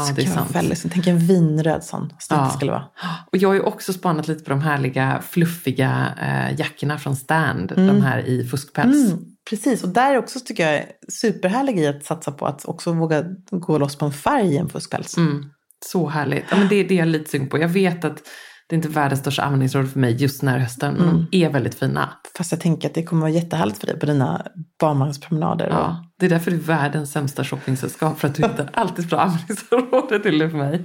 [0.07, 0.55] Så det är sant.
[0.55, 2.45] väldigt, tänk en vinröd sån, Ja.
[2.45, 2.83] det skulle vara.
[3.31, 7.73] Och jag har ju också spanat lite på de härliga fluffiga eh, jackorna från Stand.
[7.75, 9.11] De här i fuskpäls.
[9.11, 9.19] Mm,
[9.49, 10.85] precis, och där också tycker jag är
[11.21, 14.69] superhärlig i att satsa på att också våga gå loss på en färg i en
[14.69, 15.17] fuskpäls.
[15.17, 15.45] Mm,
[15.85, 16.45] så härligt.
[16.49, 17.59] Ja, men det, det är jag lite sugen på.
[17.59, 18.21] Jag vet att
[18.69, 20.93] det är inte världens största användningsområde för mig just den här hösten.
[20.93, 21.25] Men Mm.
[21.31, 22.09] de är väldigt fina.
[22.37, 24.45] Fast jag tänker att det kommer vara jättehärligt för dig på dina
[24.79, 25.67] barnvagnspromenader.
[25.69, 28.19] Ja, det är därför det är världens sämsta shoppingsällskap.
[28.19, 30.83] För att du hittar alltid bra användningsområde till det för mig.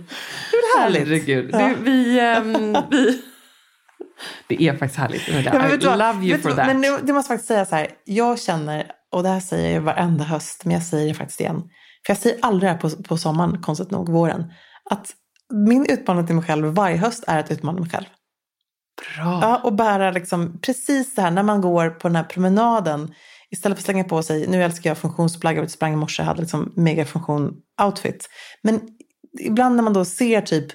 [0.78, 0.98] härligt.
[1.08, 1.50] Herregud.
[1.52, 1.58] Ja.
[1.68, 3.22] Du, vi, ehm, vi...
[4.48, 5.28] Det är faktiskt härligt.
[5.28, 5.98] Ja, I du vad?
[5.98, 6.66] love you for du that.
[6.66, 7.86] Men nu, det måste faktiskt säga så här.
[8.04, 11.56] Jag känner, och det här säger jag varenda höst, men jag säger det faktiskt igen.
[12.06, 14.44] För jag säger aldrig det här på, på sommaren, konstigt nog, våren.
[14.90, 15.10] Att
[15.52, 18.06] min utmaning till mig själv varje höst är att utmana mig själv.
[19.16, 19.38] Bra.
[19.42, 23.14] Ja, och bära liksom precis det här när man går på den här promenaden.
[23.50, 26.40] Istället för att slänga på sig, nu älskar jag funktionsplagg, jag sprang i morse, hade
[26.40, 28.28] liksom megafunktion outfit.
[28.62, 28.80] Men
[29.40, 30.66] ibland när man då ser typ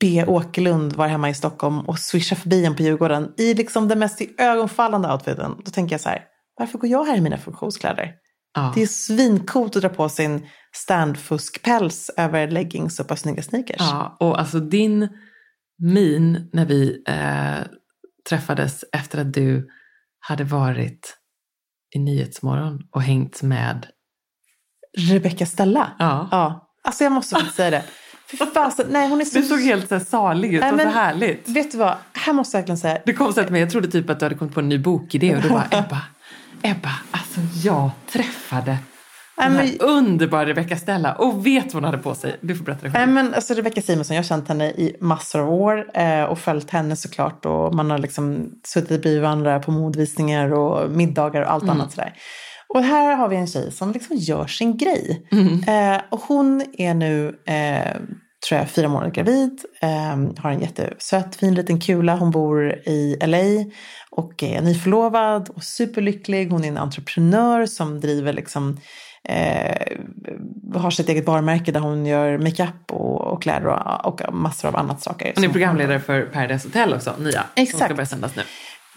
[0.00, 0.24] B.
[0.26, 4.20] Åkerlund var hemma i Stockholm och swisha förbi en på Djurgården i liksom den mest
[4.38, 5.54] ögonfallande outfiten.
[5.64, 6.24] Då tänker jag så här,
[6.58, 8.14] varför går jag här i mina funktionskläder?
[8.54, 8.72] Ja.
[8.74, 13.76] Det är svincoolt att dra på sin standfuskpäls över leggings och ett par snygga sneakers.
[13.78, 15.08] Ja, och alltså din
[15.78, 17.66] min när vi eh,
[18.28, 19.68] träffades efter att du
[20.20, 21.16] hade varit
[21.94, 23.86] i Nyhetsmorgon och hängt med...
[24.98, 25.92] Rebecca Stella.
[25.98, 26.28] Ja.
[26.30, 26.70] ja.
[26.84, 27.84] Alltså jag måste faktiskt säga det.
[28.54, 29.38] Fasen, nej hon är så...
[29.38, 31.48] Du såg helt så här salig ut, Nej, det var men- så härligt.
[31.48, 32.98] Vet du vad, här måste jag verkligen säga.
[33.06, 34.78] Du kom så att mig, jag trodde typ att du hade kommit på en ny
[34.78, 36.02] bokidé och du bara Ebba,
[36.62, 38.76] Ebba, alltså jag träffade
[39.36, 42.36] den här men- underbara Rebecca Stella och vet vad hon hade på sig.
[42.40, 43.12] Du får berätta det själv.
[43.12, 46.70] men alltså Rebecca Simonsson, jag har känt henne i massor av år eh, och följt
[46.70, 47.46] henne såklart.
[47.46, 52.12] Och man har liksom suttit bredvid varandra på modvisningar och middagar och allt annat sådär.
[52.74, 55.26] Och här har vi en tjej som liksom gör sin grej.
[55.66, 58.00] Eh, och hon är nu, eh,
[58.48, 59.60] tror jag, fyra månader gravid.
[59.82, 62.16] Eh, har en jättesöt, fin liten kula.
[62.16, 63.70] Hon bor i LA
[64.10, 66.50] och är nyförlovad och superlycklig.
[66.50, 68.76] Hon är en entreprenör som driver liksom
[69.24, 69.96] eh,
[70.74, 74.76] har sitt eget varumärke där hon gör makeup och, och kläder och, och massor av
[74.76, 75.32] annat saker.
[75.34, 77.32] Hon är som- programledare för Paradise Hotel också, nya.
[77.32, 77.84] Som Exakt.
[77.84, 78.42] ska börja sändas nu.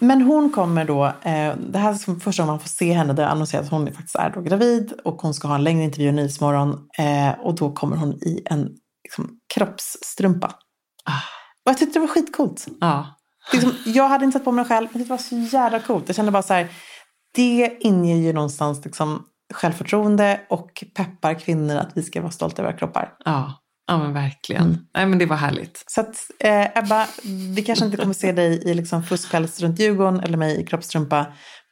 [0.04, 3.14] Men hon kommer då, eh, det här är som första gången man får se henne,
[3.14, 6.10] där annonseras att hon faktiskt är då gravid och hon ska ha en längre intervju
[6.10, 8.70] i Nyhetsmorgon eh, och då kommer hon i en
[9.12, 10.48] liksom, kroppsstrumpa.
[11.06, 11.22] Ah.
[11.66, 12.68] Och jag tyckte det var skitcoolt.
[12.82, 13.16] Ja.
[13.54, 16.04] Liksom, jag hade inte sett på mig själv, men det var så jävla coolt.
[16.08, 16.68] Jag kände bara så här,
[17.36, 22.72] det inger ju någonstans liksom, självförtroende och peppar kvinnor att vi ska vara stolta över
[22.72, 23.14] våra kroppar.
[23.26, 23.54] Ja,
[23.88, 24.64] ja men verkligen.
[24.64, 24.78] Mm.
[24.94, 25.84] Nej men det var härligt.
[25.88, 27.08] Så att, eh, Ebba,
[27.56, 31.26] vi kanske inte kommer se dig i liksom fuskpäls runt Djurgården eller mig i kroppstrumpa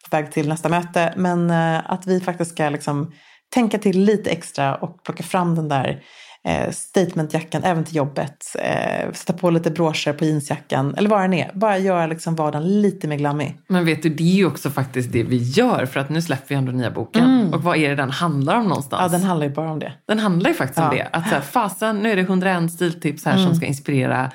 [0.04, 1.14] på väg till nästa möte.
[1.18, 3.12] Men eh, att vi faktiskt ska liksom
[3.54, 6.04] tänka till lite extra och plocka fram den där
[6.48, 8.56] eh, statementjackan även till jobbet.
[8.60, 11.52] Eh, sätta på lite broscher på jeansjackan eller vad den är.
[11.54, 13.58] Bara göra liksom vardagen lite mer glammig.
[13.68, 16.46] Men vet du, det är ju också faktiskt det vi gör för att nu släpper
[16.50, 17.54] vi ändå nya boken.
[17.54, 19.00] Och vad är det den handlar om någonstans?
[19.00, 19.12] Mm.
[19.12, 19.94] Ja, den handlar ju bara om det.
[20.08, 20.92] Den handlar ju faktiskt om Ja.
[20.92, 21.18] det.
[21.18, 23.46] Att så här, fasen, nu är det 101 stiltips här Mm.
[23.46, 24.32] som ska inspirera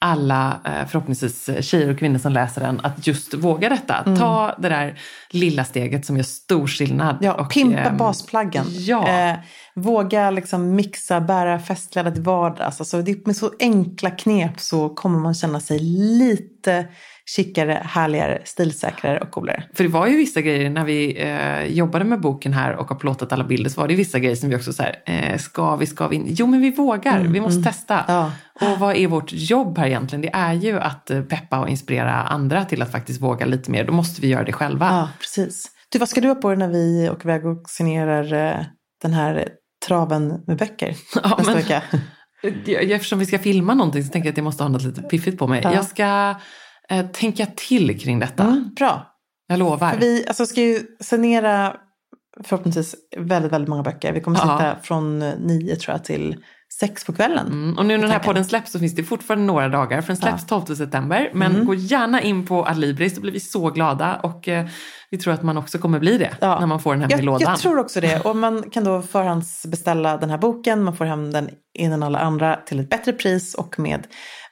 [0.00, 4.16] alla, eh, förhoppningsvis tjejer och kvinnor som läser den, att just våga detta.
[4.18, 4.98] Ta det där
[5.30, 7.10] lilla steget som gör stor skillnad.
[7.10, 7.24] Mm.
[7.24, 8.64] Ja, Och, pimpa ehm, basplaggen.
[8.68, 9.08] Ja.
[9.08, 9.34] Eh,
[9.82, 12.80] våga liksom mixa, bära festkläder till vardags.
[12.80, 15.78] Alltså det, med så enkla knep så kommer man känna sig
[16.18, 16.86] lite
[17.36, 19.64] chicare, härligare, stilsäkrare och coolare.
[19.74, 22.96] För det var ju vissa grejer när vi eh, jobbade med boken här och har
[22.96, 25.76] plåtat alla bilder så var det vissa grejer som vi också så här, eh, ska
[25.76, 26.32] vi, ska vi inte?
[26.32, 28.04] Jo men vi vågar, vi måste testa.
[28.08, 28.32] Ja.
[28.60, 30.22] Och vad är vårt jobb här egentligen?
[30.22, 33.84] Det är ju att eh, peppa och inspirera andra till att faktiskt våga lite mer.
[33.84, 34.86] Då måste vi göra det själva.
[34.86, 35.70] Ja, precis.
[35.88, 38.64] Du, vad ska du ha på dig när vi åker iväg och signerar eh,
[39.02, 39.48] den här
[39.88, 41.82] traven med böcker Ja, nästa men- vecka?
[42.94, 45.38] Eftersom vi ska filma någonting så tänker jag att jag måste ha något lite piffigt
[45.38, 45.60] på mig.
[45.64, 45.74] Ja.
[45.74, 46.34] Jag ska
[46.90, 48.42] eh, tänka till kring detta.
[48.42, 49.06] Mm, bra.
[49.48, 49.92] Jag lovar.
[49.92, 51.76] För vi alltså, ska ju signera
[52.44, 54.12] förhoppningsvis väldigt, väldigt många böcker.
[54.12, 54.42] Vi kommer Ja.
[54.58, 56.36] sitta från eh, nio tror jag till
[56.80, 57.46] sex på kvällen.
[57.46, 60.06] Mm, och nu när den här podden släpps så finns det fortfarande några dagar, för
[60.08, 61.30] den släpps 12 september.
[61.34, 61.66] Men Mm.
[61.66, 64.16] gå gärna in på Adlibris, då blir vi så glada.
[64.22, 64.66] Och eh,
[65.10, 66.60] vi tror att man också kommer bli det Ja.
[66.60, 67.50] när man får den hem i Jag, lådan.
[67.50, 68.20] jag tror också det.
[68.24, 70.82] Och man kan då förhandsbeställa den här boken.
[70.82, 74.06] Man får hem den innan alla andra till ett bättre pris och med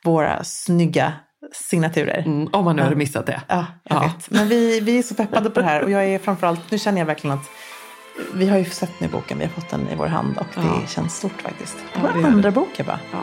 [0.04, 1.12] våra snygga
[1.54, 2.22] signaturer.
[2.26, 3.40] Mm, om man nu hade missat det.
[3.48, 4.00] Ja, jag Ja.
[4.02, 4.30] vet.
[4.30, 6.98] Men vi, vi är så peppade på det här och jag är framförallt, nu känner
[6.98, 7.44] jag verkligen att
[8.34, 10.60] vi har ju sett nu boken, vi har fått den i vår hand och det
[10.66, 10.86] Ja.
[10.86, 11.76] känns stort faktiskt.
[11.94, 12.98] Ja, det andra bok bara.
[13.12, 13.18] Ja.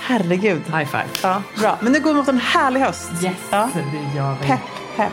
[0.00, 0.62] Herregud.
[0.66, 1.04] High five.
[1.22, 1.78] Ja, bra.
[1.80, 3.10] Men nu går vi mot en härlig höst.
[3.24, 3.68] Yes, Ja.
[3.74, 4.46] det gör vi.
[4.46, 4.60] Pepp,
[4.96, 5.12] pepp.